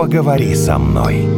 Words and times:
Поговори 0.00 0.54
со 0.54 0.78
мной. 0.78 1.28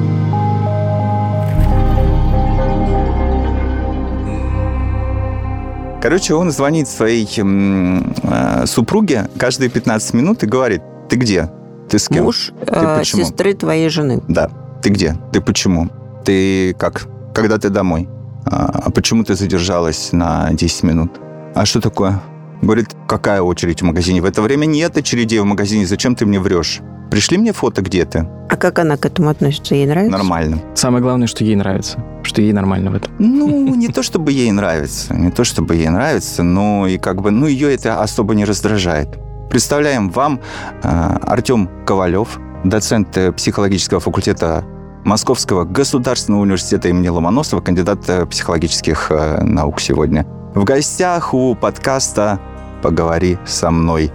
Короче, 6.01 6.35
он 6.35 6.53
звонит 6.53 6.87
своей 6.87 7.29
э, 7.37 8.67
супруге 8.67 9.29
каждые 9.37 9.69
15 9.69 10.15
минут 10.15 10.44
и 10.44 10.47
говорит, 10.47 10.80
ты 11.08 11.17
где? 11.17 11.51
Ты 11.88 11.98
с 11.98 12.06
кем? 12.06 12.22
Муж 12.22 12.53
Ты 12.65 12.72
э, 12.72 12.98
почему? 12.98 13.25
сестры 13.25 13.54
твоей 13.54 13.88
жены. 13.88 14.22
Да. 14.29 14.48
Ты 14.81 14.90
где? 14.90 15.17
Ты 15.33 15.40
почему? 15.40 15.88
Ты 16.24 16.74
как? 16.74 17.09
Когда 17.34 17.59
ты 17.59 17.69
домой? 17.69 18.09
А, 18.47 18.83
а 18.84 18.91
почему 18.92 19.24
ты 19.24 19.34
задержалась 19.34 20.12
на 20.12 20.52
10 20.52 20.84
минут? 20.84 21.10
А 21.56 21.66
что 21.66 21.80
такое? 21.80 22.23
Говорит, 22.62 22.91
какая 23.09 23.42
очередь 23.42 23.83
в 23.83 23.84
магазине? 23.87 24.23
В 24.23 24.24
это 24.24 24.41
время 24.41 24.66
нет 24.66 24.97
очередей 24.97 25.41
в 25.41 25.47
магазине. 25.47 25.85
Зачем 25.85 26.15
ты 26.15 26.27
мне 26.27 26.38
врешь? 26.38 26.80
Пришли 27.12 27.37
мне 27.37 27.52
фото, 27.52 27.83
где 27.83 28.07
ты? 28.07 28.27
А 28.48 28.57
как 28.57 28.79
она 28.79 28.97
к 28.97 29.05
этому 29.05 29.29
относится? 29.29 29.75
Ей 29.75 29.87
нравится? 29.87 30.16
Нормально. 30.16 30.62
Самое 30.75 31.02
главное, 31.02 31.27
что 31.27 31.45
ей 31.45 31.57
нравится. 31.57 32.02
Что 32.23 32.41
ей 32.41 32.55
нормально 32.55 32.91
в 32.91 32.95
этом. 32.95 33.12
Ну, 33.19 33.75
не 33.75 33.88
то 33.88 34.02
чтобы 34.02 34.33
ей 34.33 34.51
нравится, 34.51 35.12
не 35.12 35.30
то 35.30 35.45
чтобы 35.45 35.75
ей 35.75 35.91
нравится, 35.91 36.43
но 36.43 36.87
и 36.87 36.97
как 36.97 37.21
бы, 37.21 37.30
ну, 37.30 37.47
ее 37.47 37.75
это 37.75 38.01
особо 38.01 38.35
не 38.35 38.47
раздражает. 38.47 39.19
Представляем 39.51 40.09
вам 40.09 40.41
э, 40.83 40.88
Артем 40.88 41.69
Ковалев, 41.85 42.41
доцент 42.65 43.15
э, 43.19 43.30
психологического 43.30 44.01
факультета 44.01 44.65
Московского 45.05 45.65
государственного 45.65 46.41
университета 46.41 46.88
имени 46.88 47.09
Ломоносова, 47.09 47.60
кандидат 47.60 48.09
э, 48.09 48.24
психологических 48.24 49.09
э, 49.10 49.43
наук 49.43 49.83
сегодня. 49.83 50.24
В 50.55 50.65
гостях 50.65 51.35
у 51.35 51.55
подкаста 51.55 52.41
«Поговори 52.80 53.37
со 53.45 53.71
мной». 53.71 54.10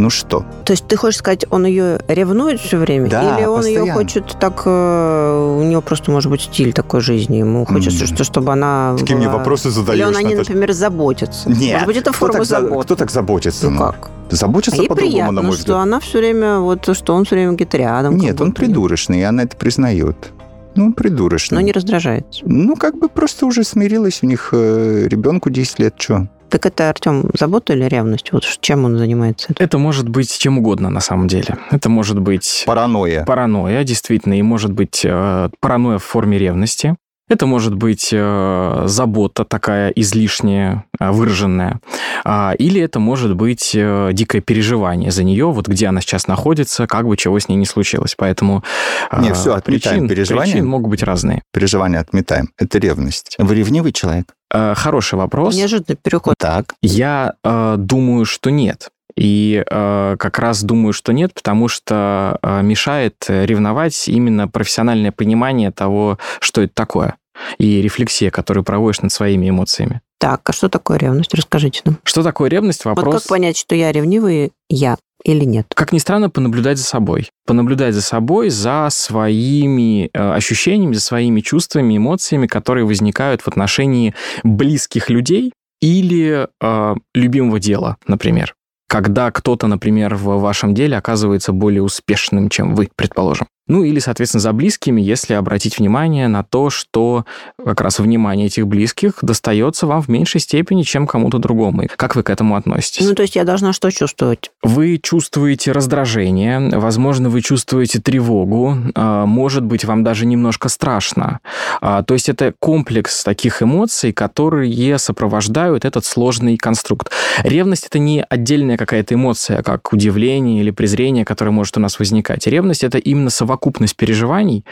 Ну 0.00 0.08
что? 0.08 0.46
То 0.64 0.72
есть 0.72 0.86
ты 0.88 0.96
хочешь 0.96 1.18
сказать, 1.18 1.44
он 1.50 1.66
ее 1.66 2.00
ревнует 2.08 2.58
все 2.58 2.78
время? 2.78 3.10
Да, 3.10 3.20
Или 3.38 3.44
он 3.44 3.66
ее 3.66 3.80
постоянно. 3.80 3.92
хочет 3.92 4.36
так... 4.40 4.62
э, 4.64 5.56
у 5.60 5.62
него 5.62 5.82
просто 5.82 6.10
может 6.10 6.30
быть 6.30 6.40
стиль 6.40 6.72
такой 6.72 7.02
жизни. 7.02 7.36
Ему 7.36 7.66
хочется, 7.66 8.06
что, 8.06 8.24
чтобы 8.24 8.52
она 8.52 8.96
Такие 8.98 9.16
мне 9.16 9.26
была- 9.28 9.36
вопросы 9.38 9.68
задаешь, 9.70 9.98
Или 10.00 10.06
он 10.06 10.16
о 10.16 10.22
ней, 10.22 10.36
например, 10.36 10.72
заботится. 10.72 11.50
Нет. 11.50 11.72
Может 11.74 11.86
быть, 11.86 11.96
это 11.98 12.10
Кто 12.12 12.18
форма 12.18 12.38
так, 12.38 12.44
за- 12.46 12.60
заботы. 12.60 12.84
кто 12.84 12.96
так 12.96 13.10
заботится? 13.10 13.64
Ну 13.68 13.72
ну? 13.72 13.78
как? 13.78 14.10
А 14.32 14.34
Заботится 14.36 14.80
ей 14.80 14.88
по-другому, 14.88 15.32
на 15.32 15.42
мой 15.42 15.52
что 15.52 15.60
взгляд. 15.60 15.78
она 15.78 16.00
все 16.00 16.18
время, 16.18 16.58
вот, 16.60 16.96
что 16.96 17.14
он 17.14 17.24
все 17.26 17.34
время 17.34 17.52
где-то 17.52 17.76
рядом. 17.76 18.16
Нет, 18.16 18.40
он 18.40 18.52
придурочный, 18.52 19.20
и 19.20 19.22
она 19.22 19.42
это 19.42 19.56
признает. 19.56 20.32
Ну, 20.76 20.86
он 20.86 20.92
придурочный. 20.94 21.56
Но 21.56 21.60
не 21.60 21.72
раздражается. 21.72 22.40
Ну, 22.46 22.74
как 22.76 22.96
бы 22.96 23.08
просто 23.08 23.44
уже 23.44 23.64
смирилась. 23.64 24.20
У 24.22 24.26
них 24.26 24.50
э, 24.52 25.08
ребенку 25.08 25.50
10 25.50 25.78
лет, 25.80 25.94
что? 25.98 26.28
Так 26.50 26.66
это, 26.66 26.88
Артем, 26.90 27.30
забота 27.38 27.72
или 27.72 27.84
ревность? 27.84 28.32
Вот 28.32 28.44
чем 28.60 28.84
он 28.84 28.98
занимается? 28.98 29.52
Это 29.58 29.78
может 29.78 30.08
быть 30.08 30.36
чем 30.36 30.58
угодно 30.58 30.90
на 30.90 31.00
самом 31.00 31.28
деле. 31.28 31.58
Это 31.70 31.88
может 31.88 32.18
быть 32.18 32.64
Паранойя. 32.66 33.24
паранойя, 33.24 33.84
действительно, 33.84 34.38
и 34.38 34.42
может 34.42 34.72
быть 34.72 35.02
э, 35.04 35.48
паранойя 35.60 35.98
в 35.98 36.04
форме 36.04 36.38
ревности. 36.38 36.96
Это 37.30 37.46
может 37.46 37.76
быть 37.76 38.10
э, 38.12 38.82
забота 38.86 39.44
такая 39.44 39.90
излишняя, 39.90 40.84
э, 40.98 41.10
выраженная. 41.12 41.80
А, 42.24 42.54
или 42.58 42.80
это 42.80 42.98
может 42.98 43.36
быть 43.36 43.70
э, 43.72 44.10
дикое 44.12 44.40
переживание 44.40 45.12
за 45.12 45.22
нее, 45.22 45.46
вот 45.46 45.68
где 45.68 45.86
она 45.86 46.00
сейчас 46.00 46.26
находится, 46.26 46.88
как 46.88 47.06
бы 47.06 47.16
чего 47.16 47.38
с 47.38 47.48
ней 47.48 47.54
не 47.54 47.66
случилось. 47.66 48.16
Поэтому 48.18 48.64
э, 49.12 49.22
Не, 49.22 49.32
всё, 49.32 49.54
отметаем 49.54 50.00
причин, 50.00 50.08
переживания. 50.08 50.52
причин 50.52 50.66
могут 50.66 50.90
быть 50.90 51.04
разные. 51.04 51.42
Переживания 51.52 52.00
отметаем. 52.00 52.48
Это 52.58 52.78
ревность. 52.78 53.36
Вы 53.38 53.54
ревнивый 53.54 53.92
человек? 53.92 54.34
Э, 54.52 54.74
хороший 54.76 55.14
вопрос. 55.14 55.54
Неожиданный 55.54 55.96
переход. 56.02 56.34
Так. 56.36 56.74
Я 56.82 57.34
э, 57.44 57.76
думаю, 57.78 58.24
что 58.24 58.50
нет. 58.50 58.90
И 59.16 59.62
э, 59.68 60.16
как 60.18 60.38
раз 60.38 60.62
думаю, 60.62 60.92
что 60.92 61.12
нет, 61.12 61.34
потому 61.34 61.68
что 61.68 62.38
э, 62.42 62.62
мешает 62.62 63.16
э, 63.28 63.44
ревновать 63.44 64.08
именно 64.08 64.48
профессиональное 64.48 65.12
понимание 65.12 65.70
того, 65.70 66.18
что 66.40 66.62
это 66.62 66.72
такое, 66.74 67.16
и 67.58 67.82
рефлексия, 67.82 68.30
которую 68.30 68.64
проводишь 68.64 69.00
над 69.00 69.12
своими 69.12 69.48
эмоциями. 69.48 70.00
Так, 70.18 70.48
а 70.48 70.52
что 70.52 70.68
такое 70.68 70.98
ревность? 70.98 71.32
Расскажите 71.34 71.80
нам. 71.84 71.98
Что 72.04 72.22
такое 72.22 72.50
ревность? 72.50 72.84
Вопрос. 72.84 73.06
Вот 73.06 73.22
как 73.22 73.28
понять, 73.28 73.56
что 73.56 73.74
я 73.74 73.90
ревнивый 73.90 74.52
я 74.68 74.98
или 75.24 75.44
нет? 75.44 75.66
Как 75.74 75.92
ни 75.92 75.98
странно, 75.98 76.28
понаблюдать 76.28 76.78
за 76.78 76.84
собой. 76.84 77.30
Понаблюдать 77.46 77.94
за 77.94 78.02
собой, 78.02 78.50
за 78.50 78.88
своими 78.90 80.10
э, 80.12 80.32
ощущениями, 80.34 80.92
за 80.92 81.00
своими 81.00 81.40
чувствами, 81.40 81.96
эмоциями, 81.96 82.46
которые 82.46 82.84
возникают 82.84 83.42
в 83.42 83.48
отношении 83.48 84.14
близких 84.42 85.08
людей 85.08 85.52
или 85.80 86.48
э, 86.60 86.94
любимого 87.14 87.58
дела, 87.58 87.96
например. 88.06 88.54
Когда 88.88 89.30
кто-то, 89.30 89.68
например, 89.68 90.16
в 90.16 90.40
вашем 90.40 90.74
деле 90.74 90.96
оказывается 90.96 91.52
более 91.52 91.82
успешным, 91.82 92.48
чем 92.48 92.74
вы, 92.74 92.90
предположим. 92.96 93.46
Ну 93.70 93.84
или, 93.84 94.00
соответственно, 94.00 94.40
за 94.40 94.52
близкими, 94.52 95.00
если 95.00 95.34
обратить 95.34 95.78
внимание 95.78 96.26
на 96.26 96.42
то, 96.42 96.70
что 96.70 97.24
как 97.64 97.80
раз 97.80 98.00
внимание 98.00 98.48
этих 98.48 98.66
близких 98.66 99.20
достается 99.22 99.86
вам 99.86 100.02
в 100.02 100.08
меньшей 100.08 100.40
степени, 100.40 100.82
чем 100.82 101.06
кому-то 101.06 101.38
другому. 101.38 101.82
И 101.82 101.86
Как 101.86 102.16
вы 102.16 102.24
к 102.24 102.30
этому 102.30 102.56
относитесь? 102.56 103.06
Ну, 103.06 103.14
то 103.14 103.22
есть 103.22 103.36
я 103.36 103.44
должна 103.44 103.72
что 103.72 103.92
чувствовать? 103.92 104.50
Вы 104.64 104.98
чувствуете 105.00 105.70
раздражение, 105.70 106.58
возможно, 106.80 107.28
вы 107.30 107.42
чувствуете 107.42 108.00
тревогу, 108.00 108.76
а, 108.96 109.24
может 109.24 109.62
быть, 109.62 109.84
вам 109.84 110.02
даже 110.02 110.26
немножко 110.26 110.68
страшно. 110.68 111.38
А, 111.80 112.02
То 112.02 112.14
есть 112.14 112.28
это 112.28 112.52
комплекс 112.58 113.22
таких 113.22 113.62
эмоций, 113.62 114.12
которые 114.12 114.98
сопровождают 114.98 115.84
этот 115.84 116.04
сложный 116.04 116.56
конструкт. 116.56 117.12
Ревность— 117.44 117.86
это 117.86 118.00
не 118.00 118.24
отдельная 118.28 118.76
какая-то 118.76 119.14
эмоция, 119.14 119.62
как 119.62 119.92
удивление 119.92 120.60
или 120.60 120.72
презрение, 120.72 121.24
которое 121.24 121.52
может 121.52 121.76
у 121.76 121.80
нас 121.80 122.00
возникать. 122.00 122.48
Ревность— 122.48 122.82
это 122.84 122.98
именно 122.98 123.30
совокупность 123.30 123.59
переживаний. 123.96 124.64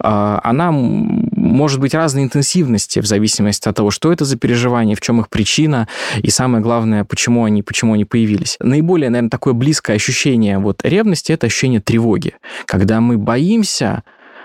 А, 0.00 0.40
Она 0.44 0.70
может 0.72 1.80
быть 1.80 1.94
разной 1.94 2.24
интенсивности 2.24 3.00
в 3.00 3.06
зависимости 3.06 3.68
от 3.68 3.76
того, 3.76 3.90
что 3.90 4.12
это 4.12 4.24
за 4.24 4.36
переживания, 4.36 4.96
в 4.96 5.00
чем 5.00 5.20
их 5.20 5.28
причина, 5.28 5.88
и 6.22 6.30
самое 6.30 6.62
главное, 6.62 7.04
почему 7.04 7.44
они, 7.44 7.62
почему 7.62 7.94
они 7.94 8.04
появились. 8.04 8.56
Наиболее, 8.60 9.10
наверное, 9.10 9.30
такое 9.30 9.54
близкое 9.54 9.94
ощущение 9.94 10.58
вот 10.58 10.84
ревности– 10.84 11.32
это 11.32 11.46
ощущение 11.46 11.80
тревоги. 11.80 12.34
Когда 12.66 13.00
мы 13.00 13.18
боимся, 13.18 14.02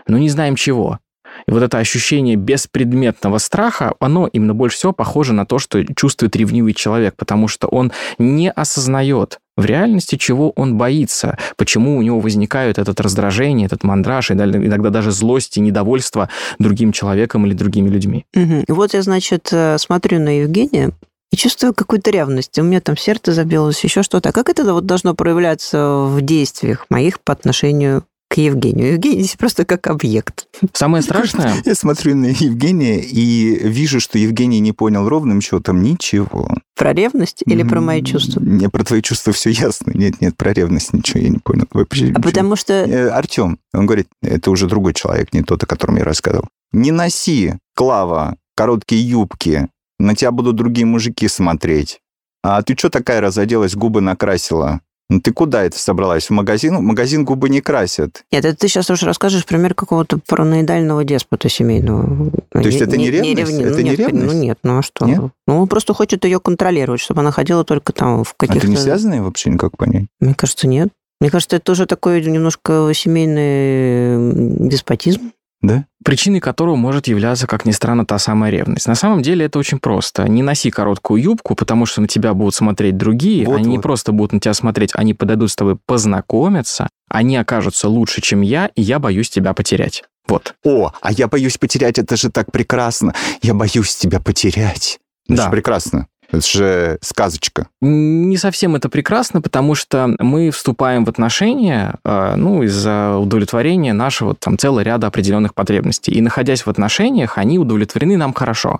но 0.07 0.17
не 0.17 0.29
знаем 0.29 0.55
чего. 0.55 0.99
И 1.47 1.51
вот 1.51 1.63
это 1.63 1.77
ощущение 1.77 2.35
беспредметного 2.35 3.37
страха, 3.37 3.93
оно 3.99 4.27
именно 4.27 4.53
больше 4.53 4.77
всего 4.77 4.93
похоже 4.93 5.33
на 5.33 5.45
то, 5.45 5.59
что 5.59 5.83
чувствует 5.95 6.35
ревнивый 6.35 6.73
человек, 6.73 7.15
потому 7.17 7.47
что 7.47 7.67
он 7.67 7.91
не 8.17 8.51
осознает 8.51 9.39
в 9.57 9.65
реальности, 9.65 10.15
чего 10.15 10.51
он 10.51 10.77
боится, 10.77 11.37
почему 11.57 11.97
у 11.97 12.01
него 12.01 12.19
возникает 12.19 12.77
этот 12.77 12.99
раздражение, 12.99 13.65
этот 13.65 13.83
мандраж, 13.83 14.31
и 14.31 14.33
иногда 14.33 14.89
даже 14.89 15.11
злость 15.11 15.57
и 15.57 15.61
недовольство 15.61 16.29
другим 16.59 16.91
человеком 16.91 17.45
или 17.45 17.53
другими 17.53 17.89
людьми. 17.89 18.25
Мгм. 18.33 18.65
Вот 18.67 18.93
я, 18.93 19.01
значит, 19.01 19.49
э, 19.51 19.77
смотрю 19.77 20.19
на 20.19 20.39
Евгения 20.41 20.91
и 21.31 21.37
чувствую 21.37 21.73
какую-то 21.73 22.11
ревность. 22.11 22.57
У 22.59 22.63
меня 22.63 22.81
там 22.81 22.97
сердце 22.97 23.31
забилось, 23.31 23.83
еще 23.83 24.03
что-то. 24.03 24.29
А 24.29 24.31
как 24.31 24.49
это 24.49 24.73
вот 24.73 24.85
должно 24.85 25.15
проявляться 25.15 26.05
в 26.07 26.21
действиях 26.21 26.85
моих 26.89 27.21
по 27.21 27.33
отношению 27.33 28.03
к 28.31 28.37
Евгению? 28.37 28.93
Евгений 28.93 29.23
здесь 29.23 29.35
просто 29.35 29.65
как 29.65 29.87
объект. 29.87 30.47
Самое 30.71 31.03
страшное, 31.03 31.53
Я 31.65 31.75
смотрю 31.75 32.15
на 32.15 32.27
Евгения 32.27 33.01
и 33.01 33.59
вижу, 33.67 33.99
что 33.99 34.17
Евгений 34.17 34.61
не 34.61 34.71
понял 34.71 35.09
ровным 35.09 35.41
счетом 35.41 35.83
ничего. 35.83 36.47
Про 36.77 36.93
ревность 36.93 37.43
или 37.45 37.63
про 37.63 37.81
мои 37.81 38.01
чувства? 38.01 38.39
Не, 38.39 38.69
про 38.69 38.85
твои 38.85 39.01
чувства 39.01 39.33
все 39.33 39.49
ясно. 39.49 39.91
Нет, 39.93 40.21
нет, 40.21 40.37
про 40.37 40.53
ревность 40.53 40.93
ничего 40.93 41.19
я 41.19 41.29
не 41.29 41.39
понял. 41.39 41.65
Вообще 41.73 42.05
А 42.05 42.07
ничего. 42.07 42.21
потому 42.23 42.55
что... 42.55 43.11
Артем, 43.13 43.59
он 43.73 43.85
говорит, 43.85 44.07
это 44.21 44.49
уже 44.49 44.67
другой 44.67 44.93
человек, 44.93 45.33
не 45.33 45.43
тот, 45.43 45.61
о 45.63 45.65
котором 45.65 45.97
я 45.97 46.05
рассказывал. 46.05 46.47
Не 46.71 46.91
носи, 46.91 47.55
Клава, 47.75 48.37
короткие 48.55 49.07
юбки. 49.07 49.67
На 49.99 50.15
тебя 50.15 50.31
будут 50.31 50.55
другие 50.55 50.85
мужики 50.85 51.27
смотреть. 51.27 51.99
А 52.43 52.61
ты 52.63 52.75
что 52.77 52.89
такая 52.89 53.19
разоделась, 53.19 53.75
губы 53.75 53.99
накрасила? 54.01 54.79
Ну 55.11 55.19
ты 55.19 55.33
куда 55.33 55.63
это 55.63 55.77
собралась? 55.77 56.27
В 56.27 56.29
магазин? 56.29 56.77
В 56.77 56.81
магазин 56.81 57.25
губы 57.25 57.49
не 57.49 57.59
красят. 57.59 58.23
Нет, 58.31 58.45
это 58.45 58.57
ты 58.57 58.69
сейчас 58.69 58.89
уже 58.89 59.05
расскажешь 59.05 59.45
пример 59.45 59.73
какого-то 59.73 60.19
параноидального 60.25 61.03
деспота 61.03 61.49
семейного. 61.49 62.31
То 62.49 62.59
есть 62.59 62.79
это 62.79 62.95
не 62.95 63.11
ревность? 63.11 63.37
ревни- 63.37 63.61
Это 63.65 63.73
ну, 63.73 63.77
не 63.79 63.89
нет, 63.89 63.99
ревность? 63.99 64.33
Ну 64.33 64.39
нет, 64.41 64.59
ну 64.63 64.77
а 64.77 64.81
что? 64.81 65.05
Нет? 65.05 65.19
Ну 65.47 65.61
он 65.61 65.67
просто 65.67 65.93
хочет 65.93 66.23
ее 66.23 66.39
контролировать, 66.39 67.01
чтобы 67.01 67.19
она 67.19 67.31
ходила 67.31 67.65
только 67.65 67.91
там 67.91 68.23
в 68.23 68.31
А 68.31 68.35
каких-то... 68.37 68.59
это 68.59 68.69
не 68.69 68.77
связано 68.77 69.21
вообще 69.21 69.49
никак 69.49 69.75
понять? 69.75 70.05
Мне 70.21 70.33
кажется, 70.33 70.65
нет. 70.65 70.87
Мне 71.19 71.29
кажется, 71.29 71.57
это 71.57 71.65
тоже 71.65 71.87
такой 71.87 72.23
немножко 72.23 72.89
семейный 72.95 74.69
деспотизм. 74.69 75.33
Да? 75.61 75.85
причиной 76.03 76.39
которого 76.39 76.75
может 76.75 77.07
являться, 77.07 77.47
как 77.47 77.65
ни 77.65 77.71
странно, 77.71 78.05
та 78.05 78.17
самая 78.17 78.51
ревность. 78.51 78.87
На 78.87 78.95
самом 78.95 79.21
деле 79.21 79.45
это 79.45 79.59
очень 79.59 79.79
просто. 79.79 80.27
Не 80.27 80.43
носи 80.43 80.71
короткую 80.71 81.21
юбку, 81.21 81.55
потому 81.55 81.85
что 81.85 82.01
на 82.01 82.07
тебя 82.07 82.33
будут 82.33 82.55
смотреть 82.55 82.97
другие. 82.97 83.45
Вот, 83.45 83.57
они 83.57 83.69
не 83.69 83.75
вот. 83.77 83.83
просто 83.83 84.11
будут 84.11 84.33
на 84.33 84.39
тебя 84.39 84.53
смотреть, 84.53 84.91
они 84.95 85.13
подойдут 85.13 85.51
с 85.51 85.55
тобой 85.55 85.77
познакомиться, 85.85 86.89
они 87.09 87.37
окажутся 87.37 87.87
лучше, 87.87 88.21
чем 88.21 88.41
я, 88.41 88.67
и 88.75 88.81
я 88.81 88.99
боюсь 88.99 89.29
тебя 89.29 89.53
потерять. 89.53 90.03
Вот. 90.27 90.55
О, 90.63 90.91
а 91.01 91.11
я 91.11 91.27
боюсь 91.27 91.57
потерять, 91.57 91.99
это 91.99 92.15
же 92.15 92.29
так 92.29 92.51
прекрасно. 92.51 93.13
Я 93.41 93.53
боюсь 93.53 93.95
тебя 93.95 94.19
потерять. 94.19 94.99
Это 95.27 95.37
Да. 95.37 95.43
же 95.45 95.51
прекрасно. 95.51 96.07
Это 96.31 96.47
же 96.47 96.97
сказочка. 97.01 97.67
Не 97.81 98.37
совсем 98.37 98.75
это 98.75 98.87
прекрасно, 98.89 99.41
потому 99.41 99.75
что 99.75 100.15
мы 100.19 100.49
вступаем 100.51 101.03
в 101.03 101.09
отношения, 101.09 101.95
э, 102.05 102.35
ну, 102.37 102.63
из-за 102.63 103.17
удовлетворения 103.17 103.93
нашего 103.93 104.33
там 104.33 104.57
целого 104.57 104.81
ряда 104.81 105.07
определенных 105.07 105.53
потребностей. 105.53 106.11
И 106.11 106.21
находясь 106.21 106.65
в 106.65 106.69
отношениях, 106.69 107.37
они 107.37 107.59
удовлетворены 107.59 108.15
нам 108.17 108.33
хорошо. 108.33 108.79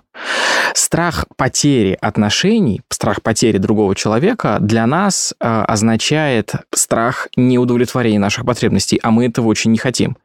Страх 0.74 1.26
потери 1.36 1.98
отношений, 2.00 2.82
страх 2.90 3.22
потери 3.22 3.58
другого 3.58 3.96
человека 3.96 4.58
для 4.62 4.88
нас 4.88 5.34
э, 5.40 5.64
означает 5.68 6.54
страх 6.74 7.28
неудовлетворения 7.36 8.20
наших 8.20 8.46
потребностей, 8.46 9.00
а 9.04 9.12
мы 9.12 9.26
этого 9.26 9.48
очень 9.48 9.72
не 9.72 9.78
хотим. 9.78 10.16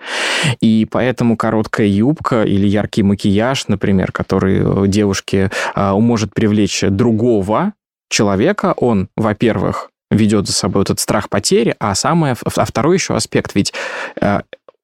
И 0.60 0.86
поэтому 0.88 1.36
короткая 1.36 1.88
юбка 1.88 2.44
или 2.44 2.68
яркий 2.68 3.02
макияж, 3.02 3.66
например, 3.66 4.12
который 4.12 4.60
э, 4.60 4.86
девушке 4.86 5.50
может 5.74 6.32
привлечь 6.32 6.84
другого 7.16 7.72
человека, 8.08 8.74
он, 8.76 9.08
во-первых, 9.16 9.90
ведет 10.10 10.46
за 10.46 10.52
собой 10.52 10.82
этот 10.82 11.00
страх 11.00 11.28
потери, 11.28 11.74
а 11.80 11.94
самое, 11.94 12.36
а 12.44 12.64
второй 12.64 12.96
еще 12.96 13.14
аспект, 13.16 13.54
ведь 13.54 13.72
э, 14.20 14.40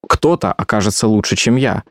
кто-то 0.08 0.52
окажется 0.52 1.06
лучше, 1.06 1.36
чем 1.36 1.56
я. 1.56 1.84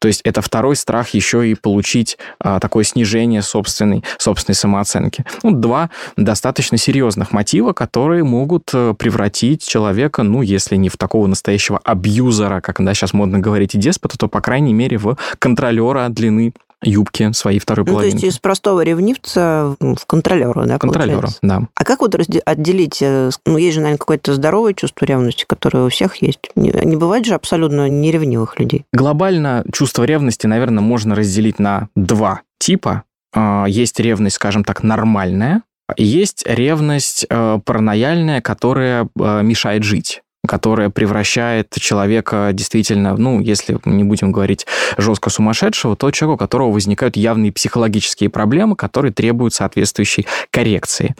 То 0.00 0.08
есть 0.08 0.20
это 0.24 0.42
второй 0.42 0.76
страх 0.76 1.10
еще 1.10 1.48
и 1.48 1.54
получить 1.54 2.18
а, 2.40 2.58
такое 2.58 2.84
снижение 2.84 3.42
собственной, 3.42 4.02
собственной 4.18 4.56
самооценки. 4.56 5.24
Ну, 5.42 5.52
два 5.52 5.88
достаточно 6.16 6.76
серьезных 6.76 7.32
мотива, 7.32 7.72
которые 7.72 8.24
могут 8.24 8.70
э, 8.74 8.94
превратить 8.98 9.66
человека, 9.66 10.22
ну, 10.22 10.42
если 10.42 10.76
не 10.76 10.88
в 10.88 10.96
такого 10.96 11.26
настоящего 11.26 11.78
абьюзера, 11.84 12.60
как 12.60 12.82
да, 12.84 12.92
сейчас 12.92 13.12
модно 13.12 13.38
говорить, 13.38 13.76
и 13.76 13.78
деспота, 13.78 14.18
то, 14.18 14.26
по 14.26 14.40
крайней 14.40 14.74
мере, 14.74 14.98
в 14.98 15.16
контролера 15.38 16.08
длины 16.08 16.54
юбки 16.84 17.32
своей 17.32 17.58
второй. 17.58 17.84
Ну, 17.86 17.98
то 17.98 18.04
есть 18.04 18.22
из 18.22 18.38
простого 18.38 18.82
ревнивца 18.82 19.76
в 19.80 20.06
контролера, 20.06 20.64
да, 20.64 20.78
Контролера, 20.78 21.28
да. 21.42 21.62
А 21.74 21.84
как 21.84 22.00
вот 22.00 22.14
отделить, 22.14 22.98
э, 23.02 23.30
ну, 23.46 23.58
есть 23.58 23.74
же, 23.74 23.80
наверное, 23.80 23.98
какое-то 23.98 24.34
здоровое 24.34 24.74
чувство 24.74 25.04
ревности, 25.04 25.44
которое 25.46 25.86
у 25.86 25.88
всех 25.88 26.16
есть. 26.16 26.50
Не, 26.54 26.70
не 26.84 26.96
бывает 26.96 27.24
же 27.24 27.34
абсолютно 27.34 27.88
неревнивых 27.88 28.58
людей. 28.58 28.84
Глобально 28.92 29.64
чувство 29.72 30.04
ревности, 30.04 30.46
наверное, 30.46 30.82
можно 30.82 31.14
разделить 31.14 31.58
на 31.58 31.88
два 31.94 32.42
типа. 32.58 33.04
А, 33.34 33.66
есть 33.66 34.00
ревность, 34.00 34.36
скажем 34.36 34.64
так, 34.64 34.82
нормальная, 34.82 35.62
есть 35.96 36.44
ревность 36.46 37.26
э, 37.28 37.58
паранояльная, 37.64 38.40
которая 38.40 39.06
э, 39.18 39.42
мешает 39.42 39.82
жить 39.82 40.22
которая 40.46 40.90
превращает 40.90 41.70
человека 41.78 42.50
действительно, 42.52 43.16
ну, 43.16 43.40
если 43.40 43.78
не 43.84 44.04
будем 44.04 44.32
говорить 44.32 44.66
жестко 44.98 45.30
сумасшедшего, 45.30 45.96
то 45.96 46.10
человека, 46.10 46.34
у 46.34 46.38
которого 46.38 46.72
возникают 46.72 47.16
явные 47.16 47.52
психологические 47.52 48.30
проблемы, 48.30 48.76
которые 48.76 49.12
требуют 49.12 49.54
соответствующей 49.54 50.26
коррекции. 50.50 51.14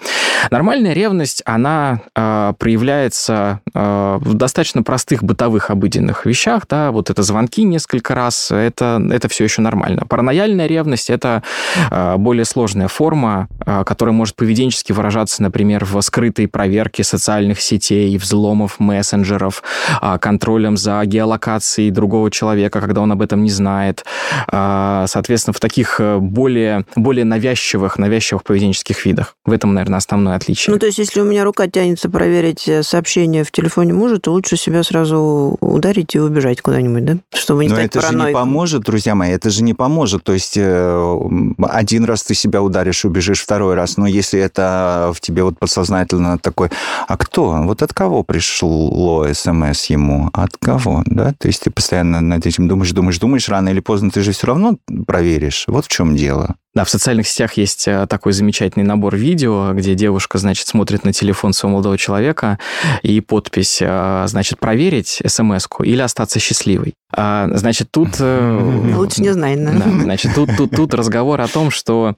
Нормальная 0.50 0.92
ревность, 0.92 1.42
она 1.44 2.02
э, 2.14 2.52
проявляется 2.58 3.60
э, 3.72 4.18
в 4.20 4.34
достаточно 4.34 4.82
простых 4.82 5.22
бытовых 5.22 5.70
обыденных 5.70 6.26
вещах, 6.26 6.66
да, 6.68 6.90
вот 6.90 7.10
это 7.10 7.22
звонки 7.22 7.62
несколько 7.64 8.14
раз, 8.14 8.50
это, 8.50 9.02
это 9.10 9.28
все 9.28 9.44
еще 9.44 9.62
нормально. 9.62 10.04
Паранояльная 10.08 10.66
ревность– 10.66 11.10
это 11.10 11.42
э, 11.90 12.16
более 12.16 12.44
сложная 12.44 12.88
форма, 12.88 13.48
э, 13.64 13.84
которая 13.84 14.14
может 14.14 14.36
поведенчески 14.36 14.92
выражаться, 14.92 15.42
например, 15.42 15.84
в 15.84 16.00
скрытой 16.02 16.48
проверке 16.48 17.04
социальных 17.04 17.60
сетей, 17.60 18.16
взломов 18.18 18.78
мессенджеров, 18.78 19.13
мессенджеров, 19.14 19.62
а, 20.00 20.18
контролем 20.18 20.76
за 20.76 21.04
геолокацией 21.04 21.90
другого 21.90 22.30
человека, 22.30 22.80
когда 22.80 23.00
он 23.00 23.12
об 23.12 23.22
этом 23.22 23.42
не 23.42 23.50
знает. 23.50 24.04
А, 24.48 25.06
соответственно, 25.08 25.54
в 25.54 25.60
таких 25.60 26.00
э, 26.00 26.18
более, 26.18 26.84
более 26.96 27.24
навязчивых, 27.24 27.98
навязчивых 27.98 28.42
поведенческих 28.42 29.04
видах. 29.06 29.36
В 29.44 29.52
этом, 29.52 29.74
наверное, 29.74 29.98
основное 29.98 30.36
отличие. 30.36 30.72
Ну, 30.72 30.78
то 30.78 30.86
есть, 30.86 30.98
если 30.98 31.20
у 31.20 31.24
меня 31.24 31.44
рука 31.44 31.68
тянется 31.68 32.08
проверить 32.08 32.68
э, 32.68 32.82
сообщение 32.82 33.44
в 33.44 33.52
телефоне 33.52 33.92
мужа, 33.92 34.18
то 34.18 34.32
лучше 34.32 34.56
себя 34.56 34.82
сразу 34.82 35.56
ударить 35.60 36.14
и 36.14 36.20
убежать 36.20 36.60
куда-нибудь, 36.60 37.04
да? 37.04 37.16
Чтобы 37.34 37.64
не 37.64 37.70
Но 37.70 37.76
стать 37.76 37.86
это 37.86 38.00
параноиком. 38.00 38.22
же 38.22 38.28
не 38.28 38.34
поможет, 38.34 38.82
друзья 38.82 39.14
мои, 39.14 39.30
это 39.30 39.50
же 39.50 39.62
не 39.62 39.74
поможет. 39.74 40.24
То 40.24 40.32
есть 40.32 40.54
э, 40.56 41.18
один 41.62 42.04
раз 42.04 42.22
ты 42.24 42.34
себя 42.34 42.62
ударишь, 42.62 43.04
убежишь 43.04 43.40
второй 43.40 43.74
раз, 43.74 43.96
но 43.96 44.06
если 44.06 44.40
это 44.40 45.12
в 45.14 45.20
тебе 45.20 45.44
вот 45.44 45.58
подсознательно 45.58 46.38
такой, 46.38 46.70
а 47.06 47.16
кто? 47.16 47.62
Вот 47.62 47.82
от 47.82 47.92
кого 47.92 48.22
пришло 48.22 49.03
пришло 49.04 49.32
смс 49.32 49.84
ему, 49.86 50.30
от 50.32 50.56
кого, 50.56 51.02
да? 51.06 51.34
То 51.38 51.48
есть 51.48 51.62
ты 51.62 51.70
постоянно 51.70 52.20
над 52.20 52.46
этим 52.46 52.68
думаешь, 52.68 52.92
думаешь, 52.92 53.18
думаешь, 53.18 53.48
рано 53.48 53.68
или 53.68 53.80
поздно 53.80 54.10
ты 54.10 54.22
же 54.22 54.32
все 54.32 54.46
равно 54.46 54.78
проверишь. 55.06 55.64
Вот 55.68 55.84
в 55.84 55.88
чем 55.88 56.16
дело. 56.16 56.56
Да, 56.74 56.84
в 56.84 56.90
социальных 56.90 57.28
сетях 57.28 57.52
есть 57.54 57.86
э, 57.86 58.06
такой 58.08 58.32
замечательный 58.32 58.82
набор 58.82 59.14
видео, 59.14 59.72
где 59.74 59.94
девушка, 59.94 60.38
значит, 60.38 60.66
смотрит 60.66 61.04
на 61.04 61.12
телефон 61.12 61.52
своего 61.52 61.74
молодого 61.74 61.96
человека, 61.96 62.58
и 63.02 63.20
подпись, 63.20 63.78
э, 63.80 64.24
значит, 64.26 64.58
проверить 64.58 65.22
смс 65.24 65.68
или 65.84 66.00
остаться 66.00 66.40
счастливой. 66.40 66.94
А, 67.16 67.48
значит, 67.54 67.88
тут... 67.90 68.16
Э, 68.18 68.92
Лучше 68.96 69.22
не 69.22 69.32
знать, 69.32 69.62
да. 69.64 69.72
да 69.72 69.84
значит, 70.02 70.34
тут, 70.34 70.50
тут, 70.56 70.70
тут 70.72 70.94
разговор 70.94 71.40
о 71.40 71.46
том, 71.46 71.70
что 71.70 72.16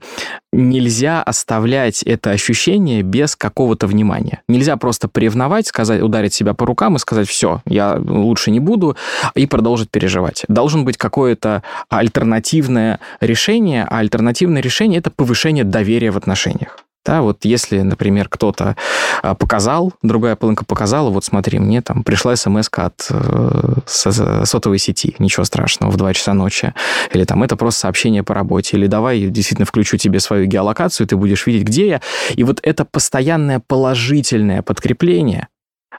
нельзя 0.51 1.21
оставлять 1.21 2.01
это 2.03 2.31
ощущение 2.31 3.03
без 3.03 3.35
какого-то 3.35 3.85
внимания. 3.85 4.41
Нельзя 4.47 4.75
просто 4.77 5.07
поревновать, 5.07 5.67
сказать, 5.67 6.01
ударить 6.01 6.33
себя 6.33 6.53
по 6.53 6.65
рукам 6.65 6.95
и 6.95 6.99
сказать, 6.99 7.27
все, 7.27 7.61
я 7.65 7.95
лучше 7.97 8.49
не 8.49 8.59
буду, 8.59 8.97
и 9.35 9.45
продолжить 9.45 9.91
переживать. 9.91 10.45
Должен 10.47 10.83
быть 10.83 10.97
какое-то 10.97 11.63
альтернативное 11.89 12.99
решение, 13.19 13.85
а 13.89 13.99
альтернативное 13.99 14.46
эффективное 14.47 14.61
решение– 14.61 14.99
это 14.99 15.11
повышение 15.11 15.63
доверия 15.63 16.11
в 16.11 16.17
отношениях. 16.17 16.79
Да, 17.05 17.21
вот 17.21 17.45
если, 17.45 17.81
например, 17.83 18.27
кто-то 18.27 18.75
а, 19.21 19.33
показал, 19.33 19.93
другая 20.01 20.35
половинка 20.35 20.65
показала, 20.65 21.09
вот 21.09 21.23
смотри, 21.23 21.57
мне 21.59 21.81
там 21.81 22.03
пришла 22.03 22.35
смс 22.35 22.69
от 22.73 23.07
э, 23.09 24.43
сотовой 24.45 24.77
сети, 24.77 25.15
ничего 25.19 25.45
страшного, 25.45 25.91
в 25.91 25.95
2 25.95 26.13
часа 26.13 26.33
ночи, 26.33 26.73
или 27.13 27.23
там 27.23 27.43
это 27.43 27.55
просто 27.55 27.81
сообщение 27.81 28.23
по 28.23 28.33
работе, 28.33 28.75
или 28.75 28.87
давай 28.87 29.21
действительно 29.29 29.65
включу 29.65 29.97
тебе 29.97 30.19
свою 30.19 30.47
геолокацию, 30.47 31.07
ты 31.07 31.15
будешь 31.15 31.47
видеть, 31.47 31.63
где 31.63 31.87
я. 31.87 32.01
И 32.35 32.43
вот 32.43 32.59
это 32.61 32.83
постоянное 32.83 33.61
положительное 33.65 34.61
подкрепление, 34.61 35.47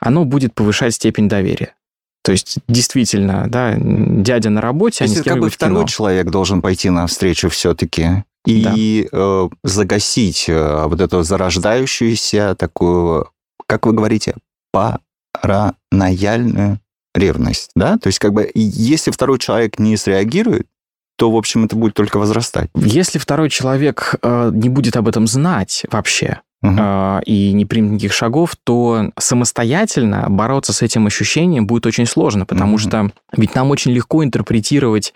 оно 0.00 0.24
будет 0.24 0.54
повышать 0.54 0.94
степень 0.94 1.28
доверия. 1.28 1.72
То 2.28 2.32
есть, 2.32 2.58
действительно, 2.68 3.46
да, 3.48 3.74
дядя 3.78 4.50
на 4.50 4.60
работе, 4.60 4.98
То 4.98 5.04
есть, 5.04 5.16
они 5.16 5.24
как 5.24 5.40
бы 5.40 5.48
второй 5.48 5.86
человек 5.86 6.28
должен 6.28 6.60
пойти 6.60 6.90
навстречу 6.90 7.48
все-таки 7.48 8.22
и 8.44 9.08
да. 9.10 9.18
э, 9.18 9.48
загасить 9.64 10.44
э, 10.46 10.84
вот 10.84 11.00
эту 11.00 11.22
зарождающуюся 11.22 12.54
такую, 12.54 13.30
как 13.66 13.86
вы 13.86 13.94
говорите, 13.94 14.34
паранояльную 15.40 16.80
ревность, 17.14 17.70
да? 17.74 17.96
То 17.96 18.08
есть 18.08 18.18
как 18.18 18.34
бы 18.34 18.50
если 18.54 19.10
второй 19.10 19.38
человек 19.38 19.78
не 19.78 19.96
среагирует, 19.96 20.66
то, 21.16 21.30
в 21.30 21.36
общем, 21.36 21.64
это 21.64 21.76
будет 21.76 21.94
только 21.94 22.18
возрастать. 22.18 22.68
Если 22.74 23.18
второй 23.18 23.48
человек 23.48 24.16
э, 24.20 24.50
не 24.52 24.68
будет 24.68 24.98
об 24.98 25.08
этом 25.08 25.26
знать 25.26 25.86
вообще, 25.90 26.42
угу. 26.62 26.74
э, 26.78 27.20
и 27.24 27.52
не 27.52 27.64
примет 27.64 27.92
никаких 27.92 28.12
шагов, 28.12 28.56
то 28.64 29.10
самостоятельно 29.18 30.26
бороться 30.28 30.72
с 30.72 30.82
этим 30.82 31.06
ощущением 31.06 31.66
будет 31.66 31.86
очень 31.86 32.06
сложно, 32.06 32.46
потому 32.46 32.74
угу. 32.74 32.78
что 32.78 33.10
ведь 33.36 33.54
нам 33.54 33.70
очень 33.70 33.92
легко 33.92 34.24
интерпретировать 34.24 35.14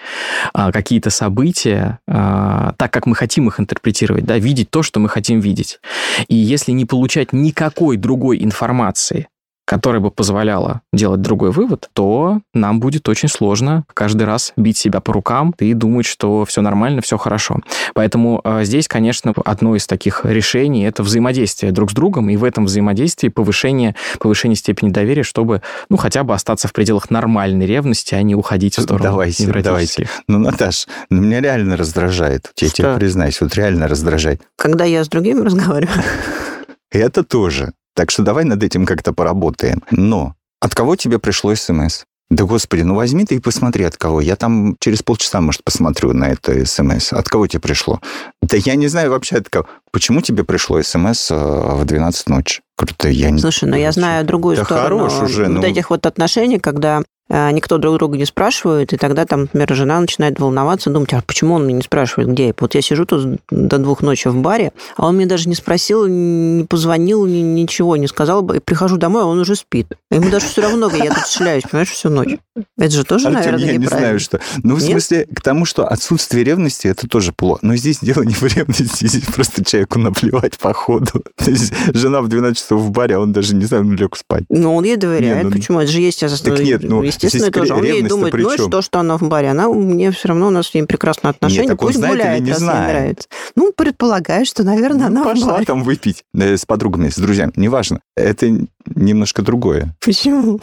э, 0.55 0.73
какие-то 0.73 1.11
события 1.11 1.99
э, 2.07 2.73
так, 2.77 2.93
как 2.93 3.07
мы 3.07 3.15
хотим 3.15 3.49
их 3.49 3.61
интерпретировать, 3.61 4.25
да, 4.25 4.39
видеть 4.39 4.71
то, 4.71 4.83
что 4.83 5.01
мы 5.01 5.09
хотим 5.09 5.41
видеть. 5.41 5.81
И 6.29 6.35
если 6.35 6.73
не 6.73 6.85
получать 6.85 7.33
никакой 7.33 7.97
другой 7.97 8.43
информации, 8.43 9.29
которая 9.73 10.03
бы 10.03 10.11
позволяла 10.11 10.83
делать 10.93 11.23
другой 11.23 11.51
вывод, 11.51 11.89
то 11.95 12.43
нам 12.53 12.79
будет 12.79 13.09
очень 13.09 13.31
сложно 13.31 13.85
каждый 13.95 14.25
раз 14.25 14.53
бить 14.59 14.77
себя 14.77 15.01
по 15.01 15.15
рукам 15.15 15.55
и 15.59 15.73
думать, 15.73 16.05
что 16.05 16.45
все 16.45 16.61
нормально, 16.61 17.01
все 17.01 17.17
хорошо. 17.17 17.57
Поэтому 17.95 18.43
э, 18.45 18.65
здесь, 18.65 18.87
конечно, 18.87 19.33
одно 19.47 19.75
из 19.75 19.87
таких 19.87 20.27
решений– 20.27 20.85
это 20.85 21.03
взаимодействие 21.03 21.73
друг 21.73 21.91
с 21.91 21.95
другом, 21.95 22.29
и 22.29 22.37
в 22.37 22.45
этом 22.45 22.67
взаимодействии 22.67 23.29
повышение, 23.29 23.97
повышение 24.19 24.57
степени 24.57 24.91
доверия, 24.91 25.23
чтобы, 25.23 25.63
ну, 25.89 25.97
хотя 25.97 26.23
бы 26.23 26.35
остаться 26.35 26.69
в 26.69 26.75
пределах 26.75 27.09
нормальной 27.09 27.65
ревности, 27.65 28.15
а 28.15 28.21
не 28.21 28.35
уходить 28.35 28.77
в 28.77 28.83
сторону 28.83 29.05
Давайте, 29.05 29.47
давайте. 29.63 30.07
Ну, 30.29 30.39
Наташ, 30.39 30.87
ну, 31.09 31.23
меня 31.23 31.41
реально 31.41 31.79
раздражает. 31.79 32.53
Я 32.59 32.69
что? 32.69 32.77
тебе 32.77 32.95
признаюсь, 32.97 33.41
вот 33.41 33.55
реально 33.55 33.89
раздражает. 33.89 34.43
Когда 34.57 34.85
я 34.85 35.03
с 35.03 35.09
другими 35.09 35.41
разговариваю? 35.41 36.03
Это 36.91 37.25
тоже. 37.25 37.73
Так 37.95 38.11
что 38.11 38.23
давай 38.23 38.45
над 38.45 38.63
этим 38.63 38.87
как-то 38.87 39.13
поработаем. 39.13 39.83
Но 39.91 40.35
от 40.61 40.75
кого 40.75 40.97
тебе 40.97 41.19
пришло 41.19 41.55
смс? 41.55 42.05
Да 42.31 42.45
господи, 42.45 42.81
ну 42.81 42.95
возьми 42.95 43.27
ты 43.27 43.35
и 43.35 43.41
посмотри 43.41 43.85
от 43.85 43.99
кого. 43.99 44.23
Я 44.23 44.37
там 44.37 44.77
через 44.81 45.03
полчаса, 45.03 45.43
может, 45.43 45.63
посмотрю 45.65 46.15
на 46.15 46.31
это 46.31 46.65
смс. 46.65 47.13
От 47.13 47.29
кого 47.29 47.47
тебе 47.47 47.61
пришло? 47.61 48.01
Да 48.41 48.57
я 48.57 48.75
не 48.75 48.89
знаю 48.89 49.11
вообще 49.11 49.37
от 49.37 49.51
кого. 49.51 49.67
Почему 49.93 50.23
тебе 50.23 50.43
пришло 50.43 50.81
смс 50.83 51.31
э, 51.31 51.35
в 51.37 51.85
12 51.85 52.29
ночи? 52.29 52.63
Круто, 52.77 53.09
я 53.09 53.31
не... 53.31 53.39
Слушай, 53.39 53.69
ну 53.69 53.77
я 53.77 53.93
знаю 53.93 54.25
другую 54.25 54.57
да 54.57 54.65
сторону 54.65 55.09
хорош 55.09 55.23
уже, 55.23 55.45
вот 55.45 55.51
ну... 55.51 55.63
этих 55.63 55.91
вот 55.91 56.07
отношений, 56.07 56.59
когда 56.59 57.03
а, 57.35 57.51
никто 57.51 57.79
друг 57.79 57.97
друга 57.97 58.19
не 58.19 58.27
спрашивает, 58.27 58.93
и 58.93 58.99
тогда 58.99 59.25
там, 59.25 59.43
например, 59.43 59.75
жена 59.75 60.01
начинает 60.01 60.39
волноваться, 60.39 60.91
думать, 60.91 61.15
а 61.15 61.23
почему 61.27 61.55
он 61.55 61.67
меня 61.67 61.79
не 61.79 61.83
спрашивает, 61.83 62.29
где 62.29 62.49
я? 62.49 62.55
Вот 62.59 62.75
я 62.75 62.83
сижу 62.83 63.07
тут 63.07 63.41
до 63.51 63.79
двух 63.79 64.03
ночи 64.03 64.29
в 64.29 64.37
баре, 64.37 64.73
а 64.99 65.07
он 65.07 65.17
мне 65.17 65.25
даже 65.25 65.49
не 65.49 65.55
спросил, 65.55 66.07
не 66.07 66.65
позвонил, 66.65 67.25
ничего 67.25 67.97
не 67.97 68.07
сказал, 68.07 68.47
и 68.53 68.61
прихожу 68.61 68.99
домой, 68.99 69.23
а 69.23 69.27
он 69.27 69.39
уже 69.39 69.57
спит. 69.57 69.87
Ему 70.11 70.31
даже 70.31 70.47
все 70.47 70.61
равно, 70.61 70.91
я 70.95 71.15
тут 71.15 71.27
шляюсь, 71.27 71.63
понимаешь, 71.63 71.91
всю 71.91 72.11
ночь. 72.11 72.37
Это 72.77 72.91
же 72.91 73.05
тоже, 73.05 73.29
Артем, 73.29 73.41
наверное, 73.41 73.73
я 73.73 73.79
не 73.79 73.87
знаю, 73.87 74.21
что. 74.21 74.39
Ну, 74.63 74.75
в 74.75 74.81
Нет? 74.81 74.91
смысле, 74.91 75.27
к 75.35 75.41
тому, 75.41 75.65
что 75.65 75.87
отсутствие 75.87 76.45
ревности, 76.45 76.87
это 76.87 77.09
тоже 77.09 77.33
плохо. 77.33 77.61
Но 77.63 77.77
здесь 77.77 78.01
дело 78.01 78.25
не 78.25 78.35
в 78.35 78.43
ревности, 78.43 79.07
здесь 79.07 79.25
просто 79.25 79.65
человеку 79.83 79.99
наплевать 79.99 80.59
по 80.59 80.73
ходу. 80.73 81.23
То 81.37 81.51
есть 81.51 81.73
жена 81.95 82.21
в 82.21 82.29
12 82.29 82.59
часов 82.59 82.81
в 82.81 82.91
баре, 82.91 83.17
а 83.17 83.21
он 83.21 83.33
даже, 83.33 83.55
не 83.55 83.65
знаю, 83.65 83.85
ну, 83.85 83.93
лег 83.93 84.17
спать. 84.17 84.45
Ну, 84.49 84.75
он 84.75 84.85
ей 84.85 84.97
доверяет. 84.97 85.39
Не, 85.39 85.45
ну, 85.45 85.51
Почему? 85.51 85.81
Это 85.81 85.91
же 85.91 86.01
есть... 86.01 86.21
Так 86.21 86.61
нет, 86.61 86.83
ну, 86.83 87.03
естественно, 87.03 87.51
тоже. 87.51 87.75
Он 87.75 87.85
ей 87.85 88.03
думает, 88.03 88.35
ну, 88.35 88.51
что, 88.53 88.83
что 88.83 89.01
она 89.01 89.19
в 89.19 89.23
баре. 89.23 89.49
Она 89.51 89.69
мне 89.69 90.11
все 90.11 90.29
равно, 90.29 90.49
у 90.49 90.51
нас 90.51 90.69
с 90.69 90.75
ней 90.75 90.85
прекрасные 90.85 91.31
отношения. 91.31 91.63
Нет, 91.63 91.71
так 91.71 91.81
Пусть 91.81 91.99
знает 91.99 92.15
гуляет, 92.15 92.41
или 92.41 92.49
не 92.49 92.55
знает. 92.55 92.93
нравится. 92.93 93.29
Ну, 93.57 93.73
предполагаю, 93.73 94.47
что, 94.47 94.63
наверное, 94.63 95.09
ну, 95.09 95.21
она 95.21 95.25
пошла 95.25 95.47
в 95.47 95.53
баре. 95.55 95.67
там 95.67 95.83
выпить 95.83 96.25
э, 96.35 96.57
с 96.57 96.65
подругами, 96.65 97.09
с 97.09 97.17
друзьями. 97.17 97.53
Неважно. 97.57 98.01
Это 98.17 98.67
немножко 98.95 99.43
другое. 99.43 99.97
Почему? 100.05 100.61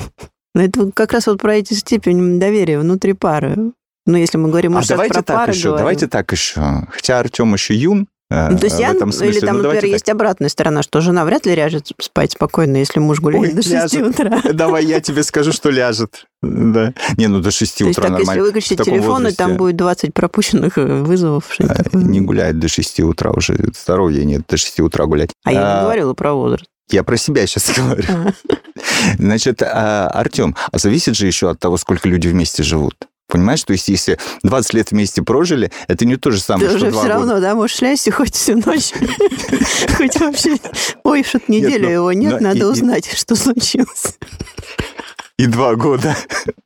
Ну, 0.55 0.61
это 0.61 0.91
как 0.91 1.13
раз 1.13 1.27
вот 1.27 1.41
про 1.41 1.55
эти 1.55 1.73
степень 1.73 2.39
доверия 2.39 2.79
внутри 2.79 3.13
пары. 3.13 3.73
Ну, 4.09 4.17
если 4.17 4.38
мы 4.38 4.49
говорим 4.49 4.75
а 4.75 4.81
давайте 4.88 5.21
так 5.21 5.38
пары, 5.38 5.51
еще, 5.51 5.67
говорим. 5.67 5.77
давайте 5.79 6.07
так 6.07 6.31
еще. 6.31 6.88
Хотя 6.89 7.19
Артем 7.19 7.53
еще 7.53 7.75
юн, 7.75 8.07
ну, 8.29 8.57
то 8.59 8.65
есть 8.65 8.79
я, 8.79 8.93
смысле. 8.93 9.29
или 9.29 9.39
там, 9.39 9.57
ну, 9.57 9.63
например, 9.63 9.86
есть 9.86 10.05
так. 10.05 10.13
обратная 10.13 10.50
сторона, 10.50 10.83
что 10.83 11.01
жена 11.01 11.25
вряд 11.25 11.48
ли 11.48 11.55
ляжет 11.55 11.91
спать 12.00 12.33
спокойно, 12.33 12.77
если 12.77 13.00
муж 13.00 13.19
гуляет 13.19 13.50
Ой, 13.50 13.53
до 13.53 13.63
6 13.63 13.74
ляжет. 13.74 14.07
утра. 14.07 14.41
Давай 14.53 14.86
я 14.86 15.00
тебе 15.00 15.24
скажу, 15.24 15.51
что 15.51 15.71
ляжет. 15.71 16.25
Да. 16.43 16.93
Не, 17.17 17.27
ну 17.27 17.39
до 17.39 17.50
6 17.50 17.77
то 17.79 17.86
утра 17.88 18.03
так, 18.03 18.12
нормально. 18.12 18.29
если 18.29 18.41
выключить 18.41 18.83
телефон, 18.83 19.27
и 19.27 19.31
там 19.31 19.57
будет 19.57 19.77
20 19.77 20.13
пропущенных 20.13 20.77
э, 20.77 20.86
вызовов. 20.86 21.50
А, 21.59 21.83
не 21.93 22.21
гуляет 22.21 22.59
до 22.59 22.67
6 22.67 23.00
утра 23.00 23.31
уже. 23.31 23.57
Здоровья 23.75 24.24
нет 24.24 24.43
до 24.48 24.57
6 24.57 24.79
утра 24.81 25.05
гулять. 25.05 25.31
А, 25.43 25.50
а 25.50 25.53
я 25.53 25.75
не 25.75 25.81
говорила 25.81 26.13
про 26.13 26.33
возраст. 26.33 26.65
Я 26.91 27.03
про 27.03 27.17
себя 27.17 27.48
сейчас 27.48 27.71
говорю. 27.75 28.33
Значит, 29.17 29.63
а, 29.63 30.07
Артем, 30.07 30.55
а 30.71 30.77
зависит 30.77 31.15
же 31.15 31.25
еще 31.25 31.50
от 31.50 31.59
того, 31.59 31.77
сколько 31.77 32.07
люди 32.07 32.27
вместе 32.27 32.62
живут. 32.62 32.95
Понимаешь, 33.29 33.63
то 33.63 33.74
есть 33.74 33.88
если 33.88 34.17
20 34.41 34.74
лет 34.74 34.91
вместе 34.91 35.21
прожили, 35.21 35.71
это 35.88 36.03
не 36.03 36.17
то 36.17 36.31
же 36.31 36.39
самое, 36.41 36.67
Ты 36.67 36.77
что 36.77 36.88
уже 36.88 36.91
все 36.91 37.01
года. 37.03 37.13
равно, 37.13 37.39
да, 37.39 37.53
можешь 37.53 37.79
лясть 37.79 38.12
хоть 38.12 38.33
всю 38.33 38.57
ночь, 38.57 38.91
хоть 39.98 40.19
вообще, 40.19 40.57
ой, 41.03 41.24
что-то 41.24 41.51
неделю 41.51 41.86
ну, 41.86 41.93
его 41.93 42.12
нет, 42.12 42.41
надо 42.41 42.67
узнать, 42.67 43.07
что 43.15 43.36
случилось. 43.36 44.17
И 45.38 45.45
два 45.45 45.75
года. 45.75 46.17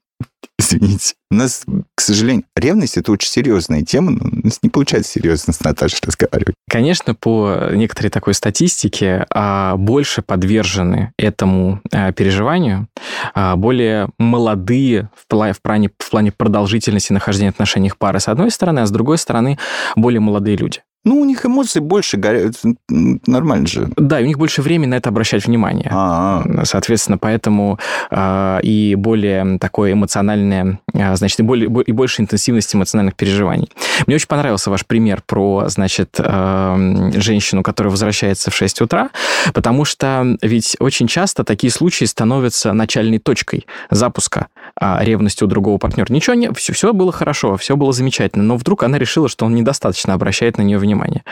Извините. 0.58 1.16
У 1.30 1.36
нас, 1.36 1.64
к 1.96 2.02
сожалению, 2.02 2.46
ревность– 2.56 2.98
это 2.98 3.12
очень 3.12 3.30
серьезная 3.30 3.84
тема, 3.84 4.12
но 4.12 4.24
у 4.24 4.46
нас 4.48 4.60
не 4.64 4.70
получается 4.70 5.12
серьезно 5.12 5.54
с 5.54 5.64
Наташей 5.64 6.00
разговаривать. 6.04 6.56
Конечно, 6.70 7.14
по 7.14 7.70
некоторой 7.72 8.10
такой 8.10 8.34
статистике 8.34 9.26
а, 9.30 9.76
больше 9.76 10.24
подвержены 10.24 11.14
этому 11.18 11.82
а, 11.92 12.12
переживанию 12.12 12.88
а, 13.36 13.56
более 13.56 14.10
молодые 14.18 15.10
в 15.16 15.28
плане, 15.28 15.54
в, 15.54 16.10
плане, 16.10 16.32
продолжительности 16.32 17.14
нахождения 17.14 17.52
в 17.52 17.56
отношениях 17.56 17.98
пары, 17.98 18.20
с 18.20 18.28
одной 18.28 18.50
стороны, 18.50 18.80
а 18.80 18.86
с 18.88 18.92
другой 18.92 19.20
стороны, 19.20 19.60
более 19.96 20.20
молодые 20.20 20.58
люди. 20.58 20.82
Ну, 21.06 21.20
у 21.20 21.26
них 21.26 21.46
эмоции 21.46 21.80
больше 21.80 22.18
горят. 22.18 22.54
Нормально 22.90 23.68
же. 23.68 23.90
Да, 23.98 24.20
и 24.20 24.24
у 24.24 24.28
них 24.28 24.38
больше 24.38 24.62
времени 24.62 24.92
на 24.92 24.96
это 24.96 25.10
обращать 25.10 25.46
внимание. 25.46 25.90
А-а-а. 25.92 26.66
Соответственно, 26.66 27.18
поэтому 27.18 27.78
э, 28.10 28.60
и 28.64 28.96
более 28.96 29.58
такое 29.60 29.94
эмоциональное, 29.94 30.80
э, 30.94 31.16
значит, 31.16 31.40
и, 31.42 31.44
более, 31.44 31.70
и 31.84 31.92
больше 31.92 32.22
интенсивности 32.22 32.78
эмоциональных 32.78 33.16
переживаний. 33.16 33.70
Мне 34.08 34.16
очень 34.16 34.28
понравился 34.28 34.70
ваш 34.70 34.86
пример 34.86 35.22
про, 35.26 35.66
значит, 35.68 36.16
э, 36.20 37.12
женщину, 37.16 37.64
которая 37.64 37.92
возвращается 37.92 38.50
в 38.50 38.56
6 38.56 38.82
утра, 38.82 39.10
потому 39.54 39.84
что 39.84 40.38
ведь 40.42 40.78
очень 40.80 41.08
часто 41.08 41.44
такие 41.44 41.72
случаи 41.72 42.06
становятся 42.06 42.72
начальной 42.72 43.20
точкой 43.20 43.66
запуска 43.90 44.48
э, 44.80 45.04
ревности 45.04 45.44
у 45.44 45.48
другого 45.48 45.78
партнера. 45.78 46.12
Ничего 46.12 46.36
не... 46.36 46.52
Все, 46.54 46.74
все 46.74 46.94
было 46.94 47.12
хорошо, 47.12 47.58
все 47.58 47.76
было 47.76 47.94
замечательно, 47.94 48.44
но 48.44 48.58
вдруг 48.58 48.84
она 48.84 48.98
решила, 48.98 49.30
что 49.30 49.46
он 49.46 49.56
недостаточно 49.56 50.14
обращает 50.14 50.58
на 50.58 50.62
нее 50.62 50.78
внимание. 50.78 51.24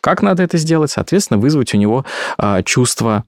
Как 0.00 0.22
надо 0.22 0.42
это 0.42 0.58
сделать? 0.58 0.90
Соответственно, 0.90 1.38
вызвать 1.38 1.74
у 1.74 1.76
него 1.76 2.04
э, 2.38 2.62
чувство 2.64 3.24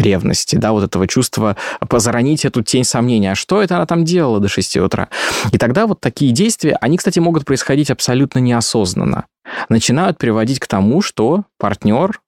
ревности, 0.00 0.56
да, 0.56 0.72
вот 0.72 0.84
этого 0.84 1.06
чувства, 1.06 1.56
позаронить 1.88 2.44
эту 2.44 2.62
тень 2.62 2.84
сомнения, 2.84 3.32
а 3.32 3.34
что 3.34 3.62
это 3.62 3.76
она 3.76 3.86
там 3.86 4.04
делала 4.04 4.40
до 4.40 4.48
6 4.48 4.78
утра? 4.78 5.08
И 5.52 5.58
тогда 5.58 5.86
вот 5.86 6.00
такие 6.00 6.32
действия, 6.32 6.76
они, 6.80 6.96
кстати, 6.96 7.18
могут 7.18 7.44
происходить 7.44 7.90
абсолютно 7.90 8.38
неосознанно. 8.38 9.26
Начинают 9.68 10.18
приводить 10.18 10.58
к 10.58 10.66
тому, 10.66 11.02
что 11.02 11.44
партнер 11.58 12.20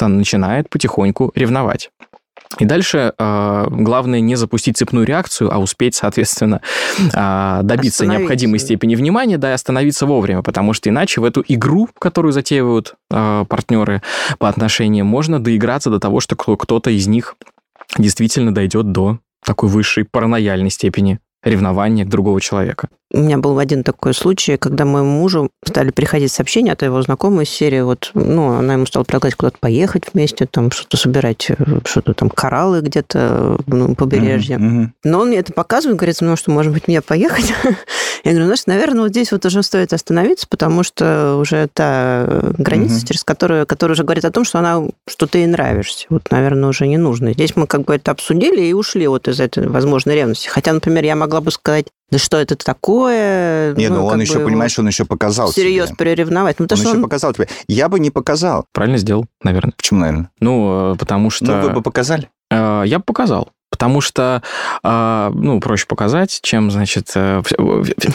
начинает 0.00 0.70
потихоньку 0.70 1.32
ревновать. 1.34 1.90
И 2.58 2.64
дальше 2.64 3.12
э, 3.18 3.66
главное 3.70 4.20
не 4.20 4.34
запустить 4.36 4.76
цепную 4.76 5.06
реакцию, 5.06 5.52
а 5.52 5.58
успеть, 5.58 5.94
соответственно, 5.94 6.62
э, 6.98 7.60
добиться 7.62 8.06
необходимой 8.06 8.58
степени 8.58 8.94
внимания, 8.94 9.38
да, 9.38 9.50
и 9.50 9.54
остановиться 9.54 10.06
вовремя, 10.06 10.42
потому 10.42 10.72
что 10.72 10.88
иначе 10.88 11.20
в 11.20 11.24
эту 11.24 11.44
игру, 11.46 11.88
которую 11.98 12.32
затеивают 12.32 12.94
э, 13.10 13.44
партнеры 13.48 14.02
по 14.38 14.48
отношениям, 14.48 15.06
можно 15.06 15.38
доиграться 15.38 15.90
до 15.90 16.00
того, 16.00 16.20
что 16.20 16.36
кто-то 16.36 16.90
из 16.90 17.06
них 17.06 17.36
действительно 17.98 18.54
дойдет 18.54 18.92
до 18.92 19.18
такой 19.44 19.68
высшей 19.68 20.04
паранояльной 20.04 20.70
степени 20.70 21.20
ревнования 21.44 22.04
к 22.04 22.08
другого 22.08 22.40
человека. 22.40 22.88
У 23.16 23.20
меня 23.20 23.38
был 23.38 23.58
один 23.58 23.82
такой 23.82 24.12
случай, 24.12 24.58
когда 24.58 24.84
моему 24.84 25.08
мужу 25.08 25.50
стали 25.64 25.90
приходить 25.90 26.30
сообщения 26.30 26.72
от 26.72 26.82
его 26.82 27.00
знакомой 27.00 27.44
из 27.44 27.48
серии, 27.48 27.80
вот, 27.80 28.10
ну, 28.12 28.58
она 28.58 28.74
ему 28.74 28.84
стала 28.84 29.04
предлагать 29.04 29.34
куда-то 29.34 29.56
поехать 29.58 30.04
вместе, 30.12 30.44
там, 30.44 30.70
что-то 30.70 30.98
собирать, 30.98 31.46
э, 31.48 31.54
что-то 31.86 32.12
там, 32.12 32.28
кораллы 32.28 32.82
где-то 32.82 33.58
ну, 33.66 33.94
побережье. 33.94 34.58
Mm-hmm. 34.58 34.88
Но 35.04 35.20
он 35.20 35.28
мне 35.28 35.38
это 35.38 35.54
показывает, 35.54 35.96
говорит, 35.96 36.18
ну, 36.20 36.36
что, 36.36 36.50
может 36.50 36.74
быть, 36.74 36.88
мне 36.88 37.00
поехать? 37.00 37.54
Я 38.24 38.32
говорю, 38.32 38.46
знаешь, 38.46 38.66
наверное, 38.66 39.02
вот 39.02 39.10
здесь 39.10 39.32
вот 39.32 39.44
уже 39.44 39.62
стоит 39.62 39.92
остановиться, 39.92 40.46
потому 40.48 40.82
что 40.82 41.36
уже 41.36 41.68
та 41.72 42.26
граница, 42.58 42.96
mm-hmm. 42.96 43.08
через 43.08 43.24
которую, 43.24 43.66
которая 43.66 43.94
уже 43.94 44.04
говорит 44.04 44.24
о 44.24 44.30
том, 44.30 44.44
что 44.44 44.58
она, 44.58 44.82
что 45.08 45.26
ты 45.26 45.38
ей 45.38 45.46
нравишься. 45.46 46.06
Вот, 46.10 46.30
наверное, 46.30 46.68
уже 46.68 46.86
не 46.86 46.98
нужно. 46.98 47.32
Здесь 47.32 47.56
мы 47.56 47.66
как 47.66 47.82
бы 47.82 47.94
это 47.94 48.10
обсудили 48.10 48.62
и 48.62 48.72
ушли 48.72 49.06
вот 49.06 49.28
из 49.28 49.40
этой 49.40 49.68
возможной 49.68 50.14
ревности. 50.14 50.48
Хотя, 50.48 50.72
например, 50.72 51.04
я 51.04 51.16
могла 51.16 51.40
бы 51.40 51.50
сказать, 51.50 51.86
да 52.10 52.18
что 52.18 52.36
это 52.36 52.56
такое? 52.56 53.74
Не, 53.74 53.88
ну, 53.88 53.96
ну 53.96 54.06
он 54.06 54.20
еще, 54.20 54.38
понимаешь, 54.38 54.78
он 54.78 54.86
еще 54.86 55.04
показал 55.04 55.50
Серьезно 55.50 55.96
тебе. 55.96 56.04
приревновать. 56.04 56.60
Ну, 56.60 56.66
он 56.70 56.76
еще 56.78 56.90
он... 56.90 57.02
показал 57.02 57.34
тебе. 57.34 57.48
Я 57.66 57.88
бы 57.88 57.98
не 57.98 58.10
показал. 58.10 58.64
Правильно 58.72 58.98
сделал, 58.98 59.26
наверное. 59.42 59.72
Почему, 59.76 60.00
наверное? 60.00 60.30
Ну, 60.40 60.92
э, 60.92 60.96
потому 60.96 61.30
что... 61.30 61.44
Ну, 61.44 61.62
вы 61.62 61.70
бы 61.70 61.82
показали? 61.82 62.28
Э, 62.50 62.84
я 62.86 62.98
бы 62.98 63.04
показал. 63.04 63.50
Потому 63.76 64.00
что, 64.00 64.42
э, 64.82 65.30
ну, 65.34 65.60
проще 65.60 65.86
показать, 65.86 66.40
чем, 66.42 66.70
значит... 66.70 67.08
Чем 67.08 67.44